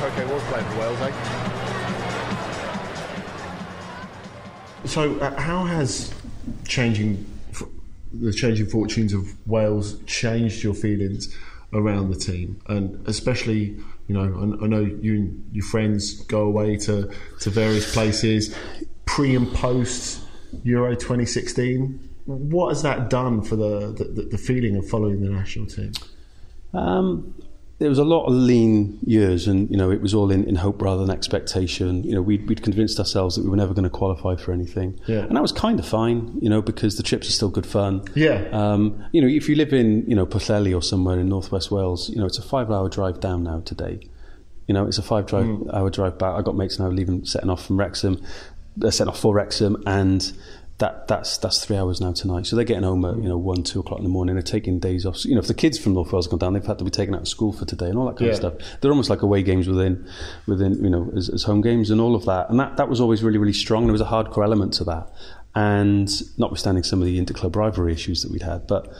Koke 0.00 0.22
was 0.32 0.42
playing 0.48 0.68
for 0.72 0.78
Wales, 0.80 1.00
eh? 1.04 1.12
So, 4.86 5.00
uh, 5.20 5.38
how 5.38 5.64
has 5.64 6.12
changing 6.66 7.24
the 8.12 8.32
changing 8.32 8.66
fortunes 8.66 9.12
of 9.12 9.34
Wales 9.46 9.98
changed 10.06 10.62
your 10.64 10.74
feelings 10.74 11.34
around 11.74 12.10
the 12.10 12.18
team, 12.18 12.60
and 12.66 13.06
especially, 13.06 13.76
you 14.08 14.14
know, 14.14 14.22
I, 14.22 14.64
I 14.64 14.68
know 14.68 14.80
you 14.80 15.14
and 15.14 15.50
your 15.52 15.64
friends 15.64 16.22
go 16.22 16.42
away 16.42 16.76
to 16.78 17.10
to 17.40 17.50
various 17.50 17.92
places, 17.92 18.54
pre 19.06 19.34
and 19.34 19.52
post 19.52 20.20
Euro 20.62 20.94
2016. 20.94 22.10
What 22.26 22.70
has 22.70 22.82
that 22.82 23.10
done 23.10 23.42
for 23.42 23.56
the 23.56 23.92
the, 23.92 24.28
the 24.30 24.38
feeling 24.38 24.76
of 24.76 24.88
following 24.88 25.20
the 25.20 25.28
national 25.28 25.66
team? 25.66 25.92
Um, 26.72 27.34
there 27.78 27.88
was 27.88 27.98
a 27.98 28.04
lot 28.04 28.26
of 28.26 28.32
lean 28.32 28.98
years, 29.04 29.48
and 29.48 29.68
you 29.70 29.76
know 29.76 29.90
it 29.90 30.00
was 30.00 30.14
all 30.14 30.30
in, 30.30 30.44
in 30.44 30.54
hope 30.54 30.80
rather 30.80 31.04
than 31.04 31.10
expectation. 31.14 32.04
You 32.04 32.14
know, 32.14 32.22
we'd, 32.22 32.48
we'd 32.48 32.62
convinced 32.62 32.98
ourselves 32.98 33.34
that 33.36 33.42
we 33.44 33.50
were 33.50 33.56
never 33.56 33.74
going 33.74 33.84
to 33.84 33.90
qualify 33.90 34.36
for 34.36 34.52
anything, 34.52 34.98
Yeah. 35.06 35.20
and 35.24 35.34
that 35.36 35.42
was 35.42 35.52
kind 35.52 35.78
of 35.80 35.86
fine. 35.86 36.38
You 36.40 36.48
know, 36.50 36.62
because 36.62 36.96
the 36.96 37.02
trips 37.02 37.28
are 37.28 37.32
still 37.32 37.50
good 37.50 37.66
fun. 37.66 38.02
Yeah. 38.14 38.46
Um, 38.52 39.04
you 39.12 39.20
know, 39.20 39.26
if 39.28 39.48
you 39.48 39.56
live 39.56 39.72
in 39.72 40.04
you 40.08 40.14
know 40.14 40.24
Pwllheli 40.26 40.74
or 40.74 40.82
somewhere 40.82 41.18
in 41.18 41.28
northwest 41.28 41.70
Wales, 41.70 42.08
you 42.10 42.16
know 42.16 42.26
it's 42.26 42.38
a 42.38 42.42
five-hour 42.42 42.88
drive 42.90 43.20
down 43.20 43.42
now 43.42 43.60
today. 43.60 43.98
You 44.68 44.74
know, 44.74 44.86
it's 44.86 44.98
a 44.98 45.02
five-hour 45.02 45.90
drive 45.90 46.18
back. 46.18 46.34
I 46.34 46.42
got 46.42 46.56
mates 46.56 46.78
now 46.78 46.88
leaving, 46.88 47.24
setting 47.26 47.50
off 47.50 47.66
from 47.66 47.76
Wrexham, 47.76 48.22
uh, 48.82 48.90
setting 48.90 49.10
off 49.10 49.18
for 49.20 49.34
Wrexham, 49.34 49.82
and 49.86 50.32
that 50.78 51.06
that's 51.06 51.38
that's 51.38 51.64
three 51.64 51.76
hours 51.76 52.00
now 52.00 52.12
tonight. 52.12 52.46
So 52.46 52.56
they're 52.56 52.64
getting 52.64 52.82
home 52.82 53.04
at 53.04 53.16
you 53.16 53.28
know 53.28 53.38
one, 53.38 53.62
two 53.62 53.80
o'clock 53.80 53.98
in 53.98 54.04
the 54.04 54.10
morning. 54.10 54.34
They're 54.34 54.42
taking 54.42 54.80
days 54.80 55.06
off. 55.06 55.18
So, 55.18 55.28
you 55.28 55.34
know, 55.36 55.40
if 55.40 55.46
the 55.46 55.54
kids 55.54 55.78
from 55.78 55.94
North 55.94 56.12
Wales 56.12 56.26
come 56.26 56.38
down, 56.38 56.52
they've 56.52 56.66
had 56.66 56.78
to 56.78 56.84
be 56.84 56.90
taken 56.90 57.14
out 57.14 57.22
of 57.22 57.28
school 57.28 57.52
for 57.52 57.64
today 57.64 57.86
and 57.86 57.96
all 57.96 58.06
that 58.06 58.16
kind 58.16 58.30
of 58.30 58.36
stuff. 58.36 58.54
They're 58.80 58.90
almost 58.90 59.08
like 59.08 59.22
away 59.22 59.42
games 59.42 59.68
within 59.68 60.08
within 60.46 60.82
you 60.82 60.90
know 60.90 61.12
as, 61.16 61.28
as 61.28 61.44
home 61.44 61.60
games 61.60 61.90
and 61.90 62.00
all 62.00 62.16
of 62.16 62.24
that. 62.24 62.50
And 62.50 62.58
that 62.58 62.76
that 62.76 62.88
was 62.88 63.00
always 63.00 63.22
really 63.22 63.38
really 63.38 63.52
strong. 63.52 63.84
There 63.84 63.92
was 63.92 64.00
a 64.00 64.06
hardcore 64.06 64.44
element 64.44 64.74
to 64.74 64.84
that, 64.84 65.10
and 65.54 66.10
notwithstanding 66.38 66.82
some 66.82 67.00
of 67.00 67.06
the 67.06 67.20
interclub 67.20 67.54
rivalry 67.54 67.92
issues 67.92 68.22
that 68.22 68.32
we'd 68.32 68.42
had, 68.42 68.66
but 68.66 68.92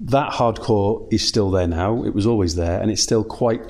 that 0.00 0.32
hardcore 0.32 1.10
is 1.12 1.26
still 1.26 1.50
there 1.50 1.66
now. 1.66 2.04
It 2.04 2.14
was 2.14 2.26
always 2.26 2.56
there, 2.56 2.80
and 2.80 2.90
it's 2.90 3.02
still 3.02 3.24
quite. 3.24 3.62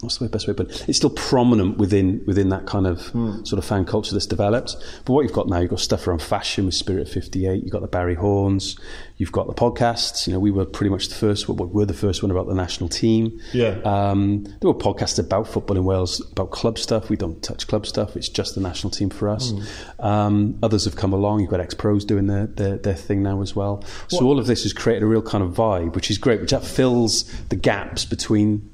What's 0.00 0.18
the 0.18 0.24
way- 0.24 0.28
best 0.30 0.46
way? 0.46 0.52
But 0.52 0.84
it's 0.86 0.98
still 0.98 1.08
prominent 1.10 1.78
within 1.78 2.22
within 2.26 2.50
that 2.50 2.66
kind 2.66 2.86
of 2.86 3.00
sort 3.46 3.54
of 3.58 3.64
fan 3.64 3.84
culture 3.86 4.12
that's 4.12 4.26
developed. 4.26 4.76
But 5.06 5.14
what 5.14 5.22
you've 5.22 5.32
got 5.32 5.48
now, 5.48 5.58
you've 5.60 5.70
got 5.70 5.80
stuff 5.80 6.06
around 6.06 6.20
fashion 6.20 6.66
with 6.66 6.74
Spirit 6.74 7.08
Fifty 7.08 7.46
Eight. 7.46 7.62
You've 7.62 7.72
got 7.72 7.80
the 7.80 7.88
Barry 7.88 8.14
Horns. 8.14 8.76
You've 9.16 9.32
got 9.32 9.46
the 9.46 9.54
podcasts. 9.54 10.26
You 10.26 10.34
know, 10.34 10.38
we 10.38 10.50
were 10.50 10.66
pretty 10.66 10.90
much 10.90 11.08
the 11.08 11.14
first. 11.14 11.48
We 11.48 11.54
were 11.54 11.86
the 11.86 11.94
first 11.94 12.22
one 12.22 12.30
about 12.30 12.46
the 12.46 12.54
national 12.54 12.90
team. 12.90 13.40
Yeah. 13.54 13.78
Um, 13.84 14.44
there 14.60 14.70
were 14.70 14.74
podcasts 14.74 15.18
about 15.18 15.48
football 15.48 15.78
in 15.78 15.84
Wales, 15.86 16.20
about 16.32 16.50
club 16.50 16.78
stuff. 16.78 17.08
We 17.08 17.16
don't 17.16 17.42
touch 17.42 17.66
club 17.66 17.86
stuff. 17.86 18.16
It's 18.16 18.28
just 18.28 18.54
the 18.54 18.60
national 18.60 18.90
team 18.90 19.08
for 19.08 19.30
us. 19.30 19.54
Um, 19.98 20.58
others 20.62 20.84
have 20.84 20.96
come 20.96 21.14
along. 21.14 21.40
You've 21.40 21.50
got 21.50 21.60
ex 21.60 21.72
pros 21.74 22.04
doing 22.04 22.26
their, 22.26 22.46
their 22.46 22.76
their 22.76 22.94
thing 22.94 23.22
now 23.22 23.40
as 23.40 23.56
well. 23.56 23.82
So 24.08 24.26
all 24.26 24.38
of 24.38 24.46
this 24.46 24.64
has 24.64 24.72
created 24.74 25.02
a 25.04 25.06
real 25.06 25.22
kind 25.22 25.42
of 25.42 25.52
vibe, 25.54 25.94
which 25.94 26.10
is 26.10 26.18
great. 26.18 26.40
Which 26.42 26.50
that 26.50 26.64
fills 26.64 27.24
the 27.48 27.56
gaps 27.56 28.04
between 28.04 28.70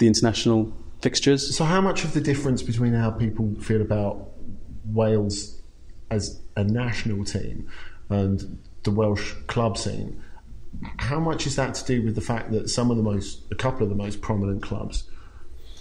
the 0.00 0.08
international 0.08 0.72
fixtures. 1.00 1.56
So, 1.56 1.64
how 1.64 1.80
much 1.80 2.04
of 2.04 2.12
the 2.12 2.20
difference 2.20 2.62
between 2.62 2.94
how 2.94 3.10
people 3.12 3.54
feel 3.60 3.80
about 3.80 4.30
Wales 4.86 5.62
as 6.10 6.40
a 6.56 6.64
national 6.64 7.24
team 7.24 7.68
and 8.08 8.58
the 8.82 8.90
Welsh 8.90 9.34
club 9.46 9.78
scene? 9.78 10.20
How 10.98 11.20
much 11.20 11.46
is 11.46 11.56
that 11.56 11.74
to 11.74 11.84
do 11.84 12.02
with 12.02 12.14
the 12.14 12.20
fact 12.20 12.50
that 12.52 12.68
some 12.68 12.90
of 12.90 12.96
the 12.96 13.02
most, 13.02 13.42
a 13.50 13.54
couple 13.54 13.82
of 13.82 13.88
the 13.88 13.96
most 13.96 14.20
prominent 14.20 14.62
clubs 14.62 15.04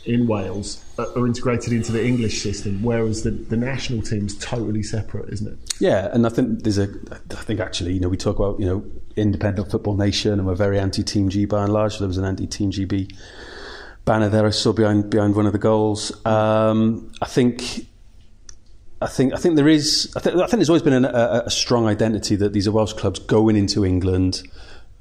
in 0.05 0.27
Wales 0.27 0.83
are, 0.97 1.27
integrated 1.27 1.73
into 1.73 1.91
the 1.91 2.03
English 2.03 2.41
system, 2.41 2.81
whereas 2.81 3.23
the, 3.23 3.31
the 3.31 3.57
national 3.57 4.01
team's 4.01 4.35
totally 4.37 4.81
separate, 4.81 5.31
isn't 5.31 5.47
it? 5.47 5.73
Yeah, 5.79 6.09
and 6.11 6.25
I 6.25 6.29
think 6.29 6.63
there's 6.63 6.79
a. 6.79 6.89
I 7.11 7.43
think 7.43 7.59
actually, 7.59 7.93
you 7.93 7.99
know, 7.99 8.09
we 8.09 8.17
talk 8.17 8.39
about 8.39 8.59
you 8.59 8.65
know 8.65 8.83
independent 9.15 9.69
football 9.69 9.95
nation, 9.95 10.33
and 10.33 10.47
we're 10.47 10.55
very 10.55 10.79
anti 10.79 11.03
Team 11.03 11.29
GB 11.29 11.53
and 11.53 11.71
large. 11.71 11.99
There 11.99 12.07
was 12.07 12.17
an 12.17 12.25
anti 12.25 12.47
Team 12.47 12.71
GB 12.71 13.15
banner 14.09 14.27
there 14.29 14.45
I 14.45 14.49
saw 14.49 14.73
behind 14.73 15.09
behind 15.11 15.35
one 15.35 15.45
of 15.45 15.53
the 15.53 15.59
goals. 15.59 16.11
Um, 16.25 17.11
I 17.21 17.25
think. 17.25 17.85
I 19.01 19.07
think 19.07 19.33
I 19.33 19.37
think 19.37 19.55
there 19.55 19.67
is. 19.69 20.11
I 20.17 20.19
think, 20.19 20.35
I 20.35 20.39
think 20.39 20.57
there's 20.59 20.69
always 20.69 20.81
been 20.81 20.93
an, 21.01 21.05
a, 21.05 21.43
a 21.45 21.49
strong 21.49 21.85
identity 21.87 22.35
that 22.35 22.51
these 22.51 22.67
are 22.67 22.71
Welsh 22.73 22.93
clubs 22.93 23.19
going 23.19 23.55
into 23.55 23.85
England 23.85 24.43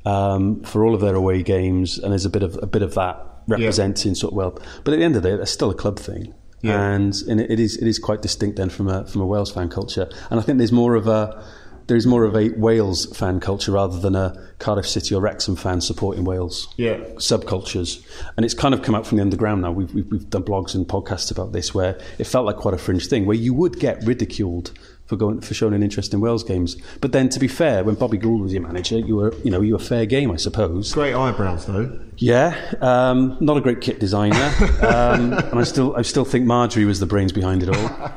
um, 0.05 0.63
for 0.63 0.85
all 0.85 0.95
of 0.95 1.01
their 1.01 1.17
away 1.17 1.43
games, 1.43 1.99
and 1.99 2.13
there's 2.13 2.25
a 2.25 2.31
bit 2.31 2.45
of 2.45 2.57
a 2.63 2.67
bit 2.67 2.83
of 2.83 2.95
that 2.95 3.17
representing 3.49 4.15
sort 4.15 4.33
of 4.33 4.37
well. 4.37 4.51
But 4.85 4.93
at 4.95 4.99
the 4.99 5.05
end 5.05 5.17
of 5.17 5.23
the 5.23 5.31
day, 5.31 5.37
that's 5.37 5.51
still 5.51 5.71
a 5.71 5.75
club 5.75 5.99
thing, 5.99 6.33
Yeah. 6.63 6.81
and 6.93 7.13
and 7.29 7.41
it 7.41 7.59
is 7.59 7.77
it 7.77 7.89
is 7.89 7.99
quite 7.99 8.23
distinct 8.23 8.57
then 8.57 8.71
from 8.71 8.87
a 8.89 9.05
from 9.07 9.21
a 9.21 9.27
Wales 9.27 9.51
fan 9.51 9.69
culture. 9.69 10.09
And 10.31 10.39
I 10.39 10.45
think 10.45 10.59
there's 10.59 10.71
more 10.83 10.95
of 10.95 11.09
a 11.09 11.43
there's 11.89 12.07
more 12.07 12.25
of 12.25 12.37
a 12.37 12.51
Wales 12.51 13.07
fan 13.17 13.41
culture 13.41 13.73
rather 13.73 13.99
than 13.99 14.15
a 14.15 14.35
Cardiff 14.59 14.87
City 14.87 15.15
or 15.15 15.21
Wrexham 15.21 15.57
fan 15.57 15.81
supporting 15.81 16.25
Wales 16.25 16.73
Yeah. 16.77 16.99
subcultures. 17.17 18.05
And 18.37 18.45
it's 18.45 18.55
kind 18.55 18.75
of 18.75 18.83
come 18.83 18.95
out 18.95 19.07
from 19.07 19.17
the 19.19 19.23
underground 19.23 19.63
now. 19.63 19.73
We've, 19.73 19.93
we've, 19.95 20.07
we've 20.11 20.31
done 20.31 20.43
blogs 20.45 20.75
and 20.75 20.87
podcasts 20.87 21.31
about 21.31 21.53
this 21.53 21.75
where 21.75 21.99
it 22.19 22.25
felt 22.27 22.47
like 22.47 22.57
quite 22.57 22.75
a 22.75 22.79
fringe 22.79 23.07
thing 23.09 23.27
where 23.27 23.37
you 23.37 23.53
would 23.55 23.79
get 23.81 24.03
ridiculed 24.05 24.73
for 25.07 25.17
going 25.17 25.41
for 25.41 25.55
showing 25.55 25.73
an 25.73 25.83
interest 25.83 26.13
in 26.13 26.21
Wales 26.21 26.45
games. 26.45 26.77
But 27.01 27.13
then 27.13 27.31
to 27.31 27.41
be 27.41 27.49
fair, 27.49 27.83
when 27.83 27.95
Bobby 27.95 28.19
Gould 28.19 28.43
was 28.43 28.53
your 28.53 28.61
manager, 28.63 28.99
you 28.99 29.17
were 29.17 29.35
you 29.43 29.51
know, 29.51 29.63
you 29.63 29.73
were 29.73 29.79
fair 29.79 30.05
game, 30.05 30.31
I 30.31 30.37
suppose. 30.37 30.93
Great 30.93 31.15
eyebrows, 31.15 31.65
though. 31.65 31.99
Yeah, 32.19 32.55
um, 32.83 33.39
not 33.41 33.57
a 33.57 33.63
great 33.63 33.81
kit 33.81 34.01
designer, 34.01 34.53
um, 34.83 35.33
and 35.33 35.59
I 35.59 35.63
still 35.65 35.97
I 35.97 36.03
still 36.03 36.27
think 36.27 36.45
Marjorie 36.45 36.85
was 36.85 37.01
the 37.01 37.07
brains 37.07 37.33
behind 37.33 37.63
it 37.63 37.71
all. 37.75 38.11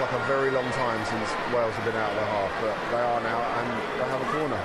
Like 0.00 0.12
a 0.12 0.24
very 0.26 0.50
long 0.50 0.64
time 0.72 1.04
since 1.04 1.28
Wales 1.54 1.74
have 1.74 1.84
been 1.84 1.94
out 1.96 2.10
of 2.10 2.16
the 2.16 2.24
half, 2.24 2.50
but 2.62 2.74
they 2.90 3.02
are 3.02 3.20
now, 3.20 3.40
and 3.60 3.68
they 4.00 4.06
have 4.08 4.22
a 4.22 4.30
corner. 4.32 4.60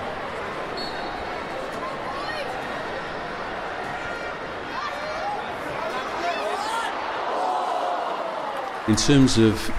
In 8.87 8.95
terms 8.95 9.37
of 9.37 9.71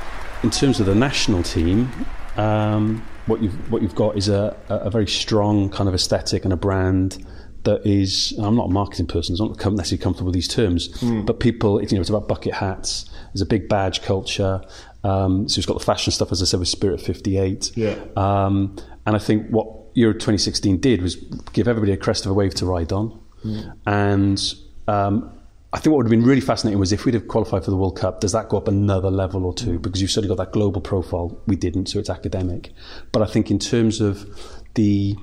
in 0.42 0.50
terms 0.50 0.78
of 0.80 0.86
the 0.86 0.94
national 0.94 1.42
team, 1.42 1.90
um, 2.36 3.02
what 3.26 3.42
you've 3.42 3.70
what 3.70 3.80
you've 3.80 3.94
got 3.94 4.16
is 4.16 4.28
a, 4.28 4.54
a 4.68 4.90
very 4.90 5.06
strong 5.06 5.70
kind 5.70 5.88
of 5.88 5.94
aesthetic 5.94 6.44
and 6.44 6.52
a 6.52 6.56
brand 6.56 7.24
that 7.62 7.86
is. 7.86 8.34
I'm 8.38 8.56
not 8.56 8.66
a 8.66 8.72
marketing 8.72 9.06
person, 9.06 9.36
so 9.36 9.44
I'm 9.44 9.52
not 9.52 9.72
necessarily 9.72 10.02
comfortable 10.02 10.26
with 10.26 10.34
these 10.34 10.48
terms, 10.48 10.88
but 11.24 11.40
people, 11.40 11.82
you 11.82 11.88
know, 11.94 12.00
it's 12.00 12.10
about 12.10 12.28
bucket 12.28 12.54
hats. 12.54 13.08
There's 13.36 13.42
a 13.42 13.46
big 13.46 13.68
badge 13.68 14.00
culture. 14.00 14.62
Um, 15.04 15.46
so 15.46 15.58
it's 15.58 15.66
got 15.66 15.78
the 15.78 15.84
fashion 15.84 16.10
stuff, 16.10 16.32
as 16.32 16.40
I 16.40 16.46
said, 16.46 16.58
with 16.58 16.68
Spirit 16.68 17.02
58. 17.02 17.76
Yeah. 17.76 17.96
Um, 18.16 18.76
and 19.04 19.14
I 19.14 19.18
think 19.18 19.50
what 19.50 19.68
Euro 19.92 20.14
2016 20.14 20.80
did 20.80 21.02
was 21.02 21.16
give 21.52 21.68
everybody 21.68 21.92
a 21.92 21.98
crest 21.98 22.24
of 22.24 22.30
a 22.30 22.34
wave 22.34 22.54
to 22.54 22.64
ride 22.66 22.92
on. 22.92 23.20
And 23.84 24.42
um, 24.88 25.30
I 25.74 25.78
think 25.78 25.92
what 25.92 25.98
would 25.98 26.06
have 26.06 26.10
been 26.10 26.24
really 26.24 26.40
fascinating 26.40 26.78
was 26.78 26.92
if 26.92 27.04
we'd 27.04 27.12
have 27.12 27.28
qualified 27.28 27.62
for 27.62 27.70
the 27.70 27.76
World 27.76 27.98
Cup, 27.98 28.20
does 28.20 28.32
that 28.32 28.48
go 28.48 28.56
up 28.56 28.68
another 28.68 29.10
level 29.10 29.44
or 29.44 29.52
two? 29.52 29.78
Because 29.78 30.00
you've 30.00 30.10
certainly 30.10 30.34
got 30.34 30.42
that 30.42 30.52
global 30.52 30.80
profile. 30.80 31.38
We 31.46 31.56
didn't, 31.56 31.90
so 31.90 31.98
it's 31.98 32.08
academic. 32.08 32.72
But 33.12 33.20
I 33.20 33.26
think 33.26 33.50
in 33.50 33.58
terms 33.58 34.00
of 34.00 34.26
the, 34.74 34.82
you 34.82 35.16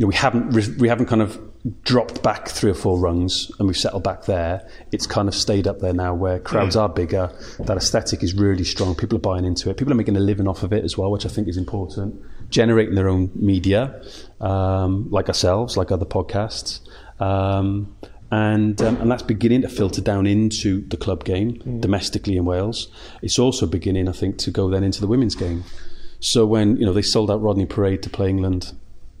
know, 0.00 0.08
we 0.08 0.14
haven't 0.16 0.78
we 0.78 0.88
haven't 0.88 1.06
kind 1.06 1.22
of 1.22 1.40
dropped 1.82 2.22
back 2.22 2.48
three 2.48 2.70
or 2.70 2.74
four 2.74 2.98
rungs 2.98 3.50
and 3.58 3.66
we've 3.66 3.76
settled 3.76 4.04
back 4.04 4.24
there. 4.26 4.68
It's 4.92 5.06
kind 5.06 5.28
of 5.28 5.34
stayed 5.34 5.66
up 5.66 5.80
there 5.80 5.92
now 5.92 6.14
where 6.14 6.38
crowds 6.38 6.76
are 6.76 6.88
bigger. 6.88 7.32
That 7.58 7.76
aesthetic 7.76 8.22
is 8.22 8.34
really 8.34 8.64
strong. 8.64 8.94
People 8.94 9.16
are 9.16 9.20
buying 9.20 9.44
into 9.44 9.70
it. 9.70 9.76
People 9.76 9.92
are 9.92 9.96
making 9.96 10.16
a 10.16 10.20
living 10.20 10.46
off 10.46 10.62
of 10.62 10.72
it 10.72 10.84
as 10.84 10.96
well, 10.96 11.10
which 11.10 11.26
I 11.26 11.28
think 11.28 11.48
is 11.48 11.56
important. 11.56 12.22
Generating 12.50 12.94
their 12.94 13.08
own 13.08 13.30
media, 13.34 14.00
um, 14.40 15.10
like 15.10 15.28
ourselves, 15.28 15.76
like 15.76 15.90
other 15.90 16.06
podcasts. 16.06 16.80
Um, 17.20 17.96
and 18.30 18.80
um, 18.82 19.00
and 19.00 19.10
that's 19.10 19.22
beginning 19.22 19.62
to 19.62 19.68
filter 19.68 20.00
down 20.00 20.26
into 20.26 20.86
the 20.88 20.96
club 20.96 21.24
game 21.24 21.80
domestically 21.80 22.36
in 22.36 22.44
Wales. 22.44 22.88
It's 23.22 23.38
also 23.38 23.66
beginning, 23.66 24.08
I 24.08 24.12
think, 24.12 24.38
to 24.38 24.50
go 24.50 24.68
then 24.68 24.82
into 24.82 25.00
the 25.00 25.06
women's 25.06 25.36
game. 25.36 25.64
So 26.18 26.44
when 26.44 26.76
you 26.76 26.86
know 26.86 26.92
they 26.92 27.02
sold 27.02 27.30
out 27.30 27.40
Rodney 27.40 27.66
Parade 27.66 28.02
to 28.02 28.10
play 28.10 28.28
England, 28.28 28.72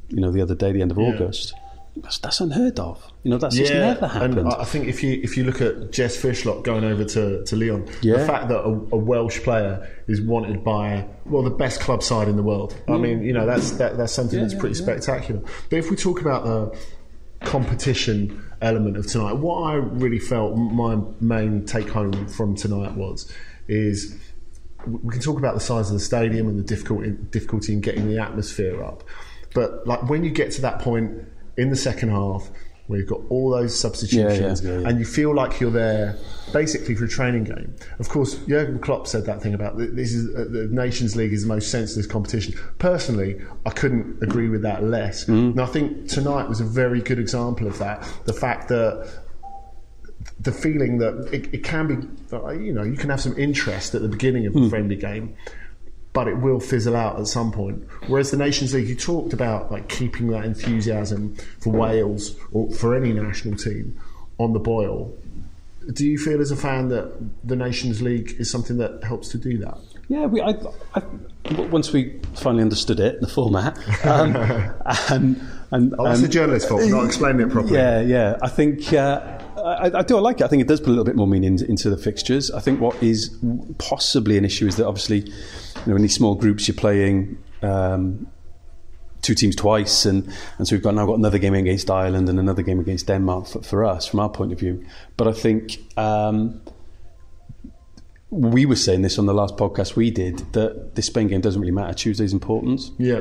you 0.08 0.20
know 0.20 0.32
the 0.32 0.42
other 0.42 0.56
day, 0.56 0.72
the 0.72 0.82
end 0.82 0.90
of 0.90 0.98
August, 0.98 1.54
that's, 1.96 2.18
that's 2.18 2.40
unheard 2.40 2.78
of. 2.78 3.02
You 3.22 3.30
know 3.30 3.38
that's 3.38 3.56
just 3.56 3.72
never 3.72 4.06
happened. 4.06 4.38
And 4.38 4.48
I 4.48 4.64
think 4.64 4.86
if 4.86 5.02
you 5.02 5.20
if 5.22 5.36
you 5.36 5.44
look 5.44 5.60
at 5.60 5.92
Jess 5.92 6.16
Fishlock 6.16 6.62
going 6.62 6.84
over 6.84 7.04
to, 7.04 7.44
to 7.44 7.56
Lyon, 7.56 7.88
Yeah. 8.02 8.18
the 8.18 8.26
fact 8.26 8.48
that 8.48 8.60
a, 8.60 8.68
a 8.68 8.96
Welsh 8.96 9.40
player 9.40 9.88
is 10.06 10.20
wanted 10.20 10.62
by 10.62 11.06
well 11.24 11.42
the 11.42 11.50
best 11.50 11.80
club 11.80 12.02
side 12.02 12.28
in 12.28 12.36
the 12.36 12.42
world. 12.42 12.76
I 12.88 12.96
mean, 12.96 13.22
you 13.22 13.32
know 13.32 13.46
that's 13.46 13.72
that, 13.72 13.96
that's 13.96 14.12
something 14.12 14.38
Yeah, 14.38 14.44
that's 14.46 14.58
pretty 14.58 14.78
yeah. 14.78 14.82
spectacular. 14.84 15.40
But 15.70 15.78
if 15.78 15.90
we 15.90 15.96
talk 15.96 16.20
about 16.20 16.44
the 16.44 16.78
competition 17.44 18.42
element 18.62 18.96
of 18.96 19.06
tonight. 19.06 19.34
What 19.34 19.62
I 19.62 19.74
really 19.74 20.18
felt 20.18 20.56
my 20.56 20.98
main 21.20 21.64
take 21.66 21.88
home 21.88 22.26
from 22.28 22.54
tonight 22.56 22.94
was 22.94 23.30
is 23.68 24.18
we 24.86 25.12
can 25.12 25.20
talk 25.20 25.38
about 25.38 25.54
the 25.54 25.60
size 25.60 25.88
of 25.88 25.94
the 25.94 26.00
stadium 26.00 26.48
and 26.48 26.58
the 26.58 26.62
difficulty 26.62 27.10
difficulty 27.30 27.72
in 27.72 27.80
getting 27.80 28.08
the 28.08 28.18
atmosphere 28.18 28.82
up, 28.82 29.04
but 29.54 29.86
like 29.86 30.08
when 30.08 30.24
you 30.24 30.30
get 30.30 30.50
to 30.52 30.62
that 30.62 30.78
point 30.80 31.12
in 31.56 31.70
the 31.70 31.76
second 31.76 32.10
half 32.10 32.50
where 32.86 33.00
you've 33.00 33.08
got 33.08 33.20
all 33.30 33.50
those 33.50 33.78
substitutions 33.78 34.62
Yeah, 34.62 34.70
yeah, 34.70 34.76
yeah, 34.76 34.82
yeah. 34.82 34.88
and 34.88 34.98
you 34.98 35.04
feel 35.04 35.34
like 35.34 35.60
you're 35.60 35.70
there 35.72 36.16
basically 36.52 36.94
for 36.94 37.04
a 37.04 37.08
training 37.08 37.44
game. 37.44 37.74
Of 37.98 38.08
course, 38.08 38.36
Jurgen 38.46 38.78
Klopp 38.78 39.06
said 39.08 39.26
that 39.26 39.42
thing 39.42 39.54
about 39.54 39.76
this 39.76 40.12
is 40.12 40.34
uh, 40.34 40.44
the 40.48 40.68
Nations 40.70 41.16
League 41.16 41.32
is 41.32 41.42
the 41.42 41.48
most 41.48 41.70
senseless 41.70 42.06
competition. 42.06 42.54
Personally, 42.78 43.40
I 43.64 43.70
couldn't 43.70 44.22
agree 44.22 44.48
with 44.48 44.62
that 44.62 44.84
less. 44.84 45.24
Mm. 45.24 45.52
And 45.52 45.60
I 45.60 45.66
think 45.66 46.08
tonight 46.08 46.48
was 46.48 46.60
a 46.60 46.64
very 46.64 47.00
good 47.00 47.18
example 47.18 47.66
of 47.66 47.78
that. 47.78 48.08
The 48.24 48.32
fact 48.32 48.68
that 48.68 49.08
the 50.40 50.52
feeling 50.52 50.98
that 50.98 51.28
it, 51.32 51.52
it 51.52 51.64
can 51.64 51.86
be, 51.88 52.08
uh, 52.32 52.50
you 52.50 52.72
know, 52.72 52.82
you 52.82 52.96
can 52.96 53.10
have 53.10 53.20
some 53.20 53.36
interest 53.38 53.94
at 53.94 54.02
the 54.02 54.08
beginning 54.08 54.46
of 54.46 54.54
a 54.54 54.68
friendly 54.68 54.96
game, 54.96 55.34
but 56.16 56.26
it 56.28 56.38
will 56.38 56.58
fizzle 56.58 56.96
out 56.96 57.20
at 57.20 57.26
some 57.26 57.52
point. 57.52 57.86
Whereas 58.06 58.30
the 58.30 58.38
Nations 58.38 58.72
League, 58.72 58.88
you 58.88 58.94
talked 58.96 59.34
about 59.34 59.70
like 59.70 59.90
keeping 59.90 60.28
that 60.28 60.46
enthusiasm 60.46 61.36
for 61.60 61.68
Wales 61.74 62.34
or 62.52 62.70
for 62.72 62.94
any 62.96 63.12
national 63.12 63.58
team 63.58 64.00
on 64.38 64.54
the 64.54 64.58
boil. 64.58 65.14
Do 65.92 66.06
you 66.06 66.16
feel 66.16 66.40
as 66.40 66.50
a 66.50 66.56
fan 66.56 66.88
that 66.88 67.12
the 67.46 67.54
Nations 67.54 68.00
League 68.00 68.34
is 68.38 68.50
something 68.50 68.78
that 68.78 69.04
helps 69.04 69.28
to 69.28 69.38
do 69.38 69.58
that? 69.58 69.76
Yeah, 70.08 70.24
we, 70.24 70.40
I, 70.40 70.54
I, 70.94 71.02
once 71.68 71.92
we 71.92 72.18
finally 72.34 72.62
understood 72.62 72.98
it, 72.98 73.20
the 73.20 73.28
format, 73.28 73.76
um, 74.06 74.34
and, 75.10 75.40
and 75.70 75.94
Oh, 75.98 76.04
that's 76.04 76.20
and- 76.20 76.24
the 76.24 76.32
journalist's 76.32 76.68
fault, 76.68 76.82
not 76.88 77.04
explaining 77.04 77.42
it 77.46 77.50
properly. 77.52 77.74
Yeah, 77.74 78.00
yeah. 78.00 78.38
I 78.40 78.48
think 78.48 78.90
uh, 78.94 79.35
I, 79.66 79.98
I 79.98 80.02
do. 80.02 80.16
I 80.16 80.20
like 80.20 80.40
it. 80.40 80.44
I 80.44 80.48
think 80.48 80.62
it 80.62 80.68
does 80.68 80.80
put 80.80 80.88
a 80.88 80.90
little 80.90 81.04
bit 81.04 81.16
more 81.16 81.26
meaning 81.26 81.58
into, 81.60 81.90
the 81.90 81.96
fixtures. 81.96 82.50
I 82.50 82.60
think 82.60 82.80
what 82.80 83.00
is 83.02 83.36
possibly 83.78 84.38
an 84.38 84.44
issue 84.44 84.66
is 84.66 84.76
that 84.76 84.86
obviously, 84.86 85.20
you 85.20 85.32
know, 85.86 85.96
in 85.96 86.02
these 86.02 86.14
small 86.14 86.34
groups, 86.34 86.68
you're 86.68 86.76
playing. 86.76 87.38
Um, 87.62 88.28
Two 89.22 89.34
teams 89.34 89.56
twice, 89.56 90.06
and, 90.06 90.30
and 90.56 90.68
so 90.68 90.76
we've 90.76 90.82
got 90.84 90.94
now 90.94 91.04
got 91.04 91.18
another 91.18 91.38
game 91.38 91.54
against 91.54 91.90
Ireland 91.90 92.28
and 92.28 92.38
another 92.38 92.62
game 92.62 92.78
against 92.78 93.08
Denmark 93.08 93.48
for, 93.48 93.60
for 93.60 93.84
us, 93.84 94.06
from 94.06 94.20
our 94.20 94.28
point 94.28 94.52
of 94.52 94.60
view. 94.60 94.84
But 95.16 95.26
I 95.26 95.32
think 95.32 95.78
um, 95.96 96.60
we 98.30 98.66
were 98.66 98.76
saying 98.76 99.02
this 99.02 99.18
on 99.18 99.26
the 99.26 99.34
last 99.34 99.56
podcast 99.56 99.96
we 99.96 100.12
did 100.12 100.38
that 100.52 100.94
this 100.94 101.06
Spain 101.06 101.26
game 101.26 101.40
doesn't 101.40 101.60
really 101.60 101.72
matter. 101.72 101.92
Tuesday's 101.92 102.32
important. 102.32 102.90
Yeah. 102.98 103.20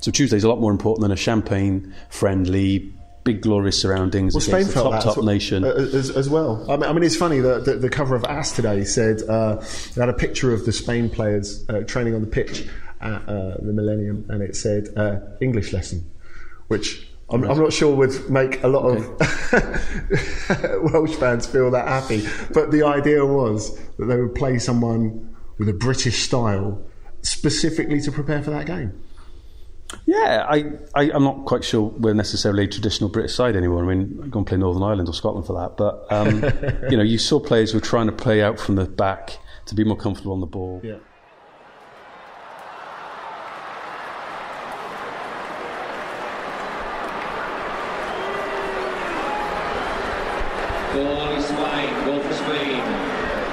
So 0.00 0.10
Tuesday's 0.10 0.44
a 0.44 0.48
lot 0.48 0.60
more 0.60 0.72
important 0.72 1.02
than 1.02 1.12
a 1.12 1.16
champagne 1.16 1.94
friendly, 2.10 2.92
big 3.24 3.42
glorious 3.42 3.80
surroundings 3.80 4.34
Well, 4.34 4.40
Spain 4.40 4.64
felt 4.64 4.92
top 4.92 5.04
that 5.04 5.14
top 5.14 5.24
nation. 5.24 5.64
as, 5.64 6.10
as 6.10 6.28
well. 6.28 6.64
I 6.70 6.76
mean, 6.76 6.84
I 6.84 6.92
mean, 6.92 7.02
it's 7.02 7.16
funny 7.16 7.40
that 7.40 7.64
the, 7.64 7.74
the 7.76 7.90
cover 7.90 8.14
of 8.14 8.24
AS 8.24 8.52
today 8.52 8.84
said 8.84 9.22
uh, 9.28 9.58
it 9.60 9.94
had 9.94 10.08
a 10.08 10.14
picture 10.14 10.52
of 10.52 10.64
the 10.64 10.72
Spain 10.72 11.10
players 11.10 11.68
uh, 11.68 11.80
training 11.80 12.14
on 12.14 12.20
the 12.20 12.26
pitch 12.26 12.66
at 13.00 13.28
uh, 13.28 13.56
the 13.60 13.72
Millennium, 13.72 14.26
and 14.28 14.42
it 14.42 14.56
said 14.56 14.88
uh, 14.96 15.20
English 15.40 15.72
lesson, 15.72 16.10
which. 16.68 17.06
I'm, 17.32 17.44
I'm 17.44 17.58
not 17.58 17.72
sure 17.72 17.94
would 17.94 18.28
make 18.28 18.60
a 18.64 18.66
lot 18.66 18.86
of 18.86 19.06
Welsh 20.92 21.14
fans 21.14 21.46
feel 21.46 21.70
that 21.70 21.86
happy, 21.86 22.26
but 22.52 22.72
the 22.72 22.82
idea 22.82 23.24
was 23.24 23.78
that 23.98 24.06
they 24.06 24.16
would 24.16 24.34
play 24.34 24.58
someone 24.58 25.32
with 25.56 25.68
a 25.68 25.72
British 25.72 26.24
style 26.24 26.82
specifically 27.22 28.00
to 28.00 28.10
prepare 28.10 28.42
for 28.42 28.50
that 28.50 28.66
game. 28.66 29.00
Yeah, 30.06 30.46
I, 30.48 30.64
I, 30.94 31.10
I'm 31.12 31.24
not 31.24 31.44
quite 31.46 31.64
sure 31.64 31.82
we're 31.82 32.14
necessarily 32.14 32.64
a 32.64 32.68
traditional 32.68 33.10
British 33.10 33.34
side 33.34 33.56
anymore. 33.56 33.84
I 33.84 33.94
mean, 33.94 34.30
go 34.30 34.38
and 34.38 34.46
play 34.46 34.56
Northern 34.56 34.82
Ireland 34.82 35.08
or 35.08 35.14
Scotland 35.14 35.46
for 35.46 35.54
that. 35.60 35.76
But, 35.76 36.06
um, 36.10 36.42
you 36.90 36.96
know, 36.96 37.02
you 37.02 37.18
saw 37.18 37.40
players 37.40 37.72
who 37.72 37.78
were 37.78 37.84
trying 37.84 38.06
to 38.06 38.12
play 38.12 38.42
out 38.42 38.58
from 38.58 38.76
the 38.76 38.86
back 38.86 39.38
to 39.66 39.74
be 39.74 39.84
more 39.84 39.96
comfortable 39.96 40.32
on 40.32 40.40
the 40.40 40.46
ball. 40.46 40.80
Yeah. 40.82 40.96
Goal 50.92 51.28
is 51.36 51.44
Spain. 51.44 52.04
Goal 52.04 52.20
for 52.20 52.34
Spain. 52.34 52.82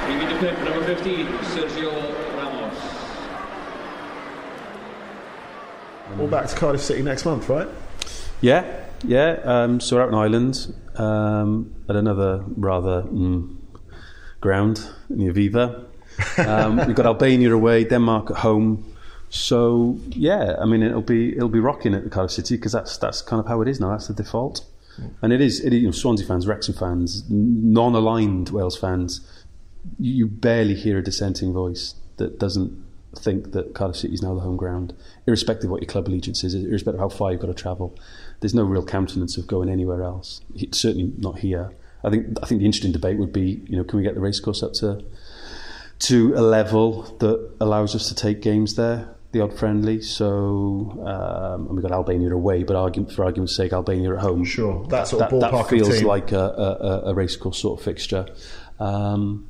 Leaving 0.10 0.30
the 0.34 0.40
pip, 0.40 0.58
number 0.64 0.84
15, 0.86 1.28
Sergio 1.54 2.36
Ramos. 2.36 2.98
All 6.20 6.28
back 6.28 6.48
to 6.48 6.56
Cardiff 6.56 6.82
City 6.82 7.04
next 7.04 7.26
month, 7.26 7.48
right? 7.48 7.68
Yeah, 8.42 8.86
yeah. 9.04 9.40
Um, 9.44 9.80
so 9.80 9.98
we're 9.98 10.04
out 10.04 10.10
in 10.10 10.16
Ireland 10.16 10.74
um, 10.96 11.76
at 11.88 11.96
another 11.96 12.44
rather 12.56 13.04
mm, 13.04 13.56
ground 14.42 14.90
near 15.10 15.32
Viva. 15.32 15.86
Um, 16.40 16.78
we've 16.88 16.96
got 16.96 17.06
Albania 17.06 17.54
away, 17.54 17.84
Denmark 17.84 18.32
at 18.32 18.38
home. 18.38 18.92
So 19.30 20.00
yeah, 20.10 20.56
I 20.60 20.66
mean 20.66 20.82
it'll 20.82 21.02
be 21.02 21.36
it'll 21.36 21.50
be 21.50 21.60
rocking 21.60 21.94
at 21.94 22.04
the 22.04 22.10
Cardiff 22.10 22.32
City 22.32 22.56
because 22.56 22.72
that's 22.72 22.98
that's 22.98 23.22
kind 23.22 23.40
of 23.40 23.48
how 23.48 23.62
it 23.62 23.68
is 23.68 23.80
now. 23.80 23.92
That's 23.92 24.08
the 24.08 24.14
default, 24.16 24.66
and 25.22 25.32
it 25.32 25.42
is. 25.42 25.60
It 25.60 25.74
you 25.74 25.86
know, 25.86 25.92
Swansea 25.92 26.26
fans, 26.26 26.48
Wrexham 26.48 26.74
fans, 26.74 27.26
non-aligned 27.30 28.50
Wales 28.50 28.78
fans. 28.78 29.46
You 30.00 30.28
barely 30.28 30.74
hear 30.74 30.98
a 30.98 31.04
dissenting 31.04 31.54
voice 31.54 31.96
that 32.16 32.40
doesn't 32.40 32.87
think 33.20 33.52
that 33.52 33.74
Cardiff 33.74 33.98
City 33.98 34.14
is 34.14 34.22
now 34.22 34.34
the 34.34 34.42
home 34.42 34.58
ground, 34.58 34.94
irrespective 35.26 35.66
of 35.66 35.72
what 35.72 35.82
your 35.82 35.90
club 35.90 36.08
allegiance 36.08 36.44
is, 36.44 36.54
irrespective 36.56 37.02
of 37.02 37.12
how 37.12 37.16
far 37.18 37.32
you've 37.32 37.42
got 37.42 37.48
to 37.48 37.54
travel. 37.54 37.98
There's 38.40 38.54
no 38.54 38.64
real 38.64 38.86
countenance 38.86 39.38
of 39.38 39.48
going 39.48 39.70
anywhere 39.70 40.04
else. 40.04 40.42
It's 40.56 40.80
certainly 40.80 41.12
not 41.18 41.40
here. 41.40 41.72
I 42.04 42.10
think 42.10 42.38
I 42.44 42.46
think 42.46 42.60
the 42.60 42.66
interesting 42.66 42.92
debate 42.92 43.18
would 43.18 43.34
be, 43.34 43.62
you 43.68 43.76
know, 43.78 43.84
can 43.84 43.98
we 43.98 44.04
get 44.04 44.14
the 44.16 44.22
racecourse 44.22 44.62
up 44.64 44.74
to 44.74 45.04
to 46.00 46.34
a 46.36 46.42
level 46.42 47.04
that 47.20 47.50
allows 47.60 47.96
us 47.96 48.08
to 48.10 48.14
take 48.16 48.40
games 48.42 48.76
there, 48.76 49.10
the 49.32 49.42
odd 49.42 49.58
friendly. 49.58 50.00
So 50.02 51.02
um, 51.06 51.66
and 51.68 51.72
we've 51.72 51.82
got 51.82 51.92
Albania 51.92 52.32
away, 52.34 52.64
but 52.64 52.76
argument, 52.76 53.12
for 53.14 53.24
argument's 53.26 53.56
sake, 53.56 53.74
Albania 53.74 54.14
at 54.14 54.20
home. 54.20 54.46
Sure, 54.46 54.86
that 54.90 55.08
sort 55.08 55.24
of 55.24 55.42
that, 55.42 55.52
ballpark 55.52 55.64
that 55.64 55.70
feels 55.70 56.04
like 56.04 56.32
a, 56.32 56.40
a, 56.40 56.88
a- 56.88 57.12
a 57.12 57.14
racecourse 57.16 57.58
sort 57.58 57.80
of 57.80 57.84
fixture. 57.84 58.28
Um, 58.80 59.50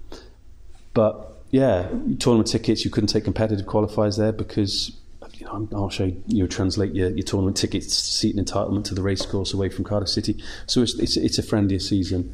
but 0.93 1.36
yeah, 1.51 1.89
tournament 2.19 2.47
tickets 2.47 2.83
you 2.83 2.91
couldn't 2.91 3.07
take 3.07 3.23
competitive 3.23 3.65
qualifiers 3.65 4.17
there 4.17 4.31
because. 4.31 4.97
You 5.33 5.45
know, 5.45 5.67
I'll 5.75 5.89
show 5.91 6.05
you, 6.05 6.23
you 6.25 6.47
translate 6.47 6.95
your, 6.95 7.09
your 7.11 7.23
tournament 7.23 7.57
tickets 7.57 7.93
seat 7.95 8.35
and 8.35 8.43
entitlement 8.43 8.85
to 8.85 8.95
the 8.95 9.03
racecourse 9.03 9.53
away 9.53 9.69
from 9.69 9.83
Cardiff 9.83 10.09
City. 10.09 10.41
So 10.65 10.81
it's 10.81 10.97
it's, 10.97 11.15
it's 11.15 11.37
a 11.37 11.43
friendlier 11.43 11.77
season. 11.77 12.33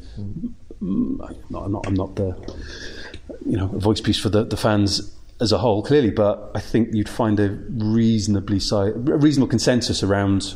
Mm, 0.82 1.20
I'm 1.20 1.36
not, 1.50 1.64
I'm 1.64 1.72
not 1.72 1.86
I'm 1.86 1.94
not 1.94 2.16
the 2.16 2.56
you 3.44 3.58
know 3.58 3.66
voice 3.66 4.00
piece 4.00 4.18
for 4.18 4.30
the, 4.30 4.44
the 4.44 4.56
fans 4.56 5.14
as 5.38 5.52
a 5.52 5.58
whole 5.58 5.82
clearly, 5.82 6.10
but 6.10 6.50
I 6.54 6.60
think 6.60 6.94
you'd 6.94 7.08
find 7.08 7.38
a 7.40 7.50
reasonably 7.50 8.58
si- 8.58 8.74
a 8.74 8.92
reasonable 8.92 9.48
consensus 9.48 10.02
around 10.02 10.54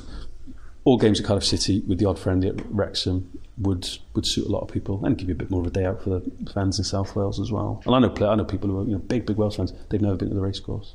all 0.84 0.96
games 0.96 1.20
at 1.20 1.26
Cardiff 1.26 1.44
City 1.44 1.82
with 1.86 1.98
the 1.98 2.06
odd 2.06 2.18
friendly 2.18 2.48
at 2.48 2.54
Wrexham 2.70 3.30
would 3.60 3.88
would 4.14 4.26
suit 4.26 4.46
a 4.46 4.48
lot 4.48 4.60
of 4.60 4.68
people 4.68 5.04
and 5.04 5.18
give 5.18 5.28
you 5.28 5.34
a 5.34 5.38
bit 5.38 5.50
more 5.50 5.60
of 5.60 5.66
a 5.66 5.70
day 5.70 5.84
out 5.84 6.02
for 6.02 6.10
the 6.10 6.52
fans 6.52 6.78
in 6.78 6.84
South 6.84 7.14
Wales 7.16 7.40
as 7.40 7.50
well. 7.50 7.82
And 7.86 7.94
I 7.94 7.98
know 7.98 8.14
I 8.26 8.34
know 8.34 8.44
people 8.44 8.70
who 8.70 8.80
are 8.80 8.84
you 8.84 8.92
know 8.92 8.98
big 8.98 9.26
big 9.26 9.36
Welsh 9.36 9.56
fans. 9.56 9.72
They've 9.88 10.00
never 10.00 10.16
been 10.16 10.28
to 10.28 10.34
the 10.34 10.40
racecourse. 10.40 10.94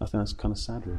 I 0.00 0.04
think 0.04 0.20
that's 0.22 0.32
kind 0.32 0.52
of 0.52 0.58
sad, 0.58 0.86
really. 0.86 0.98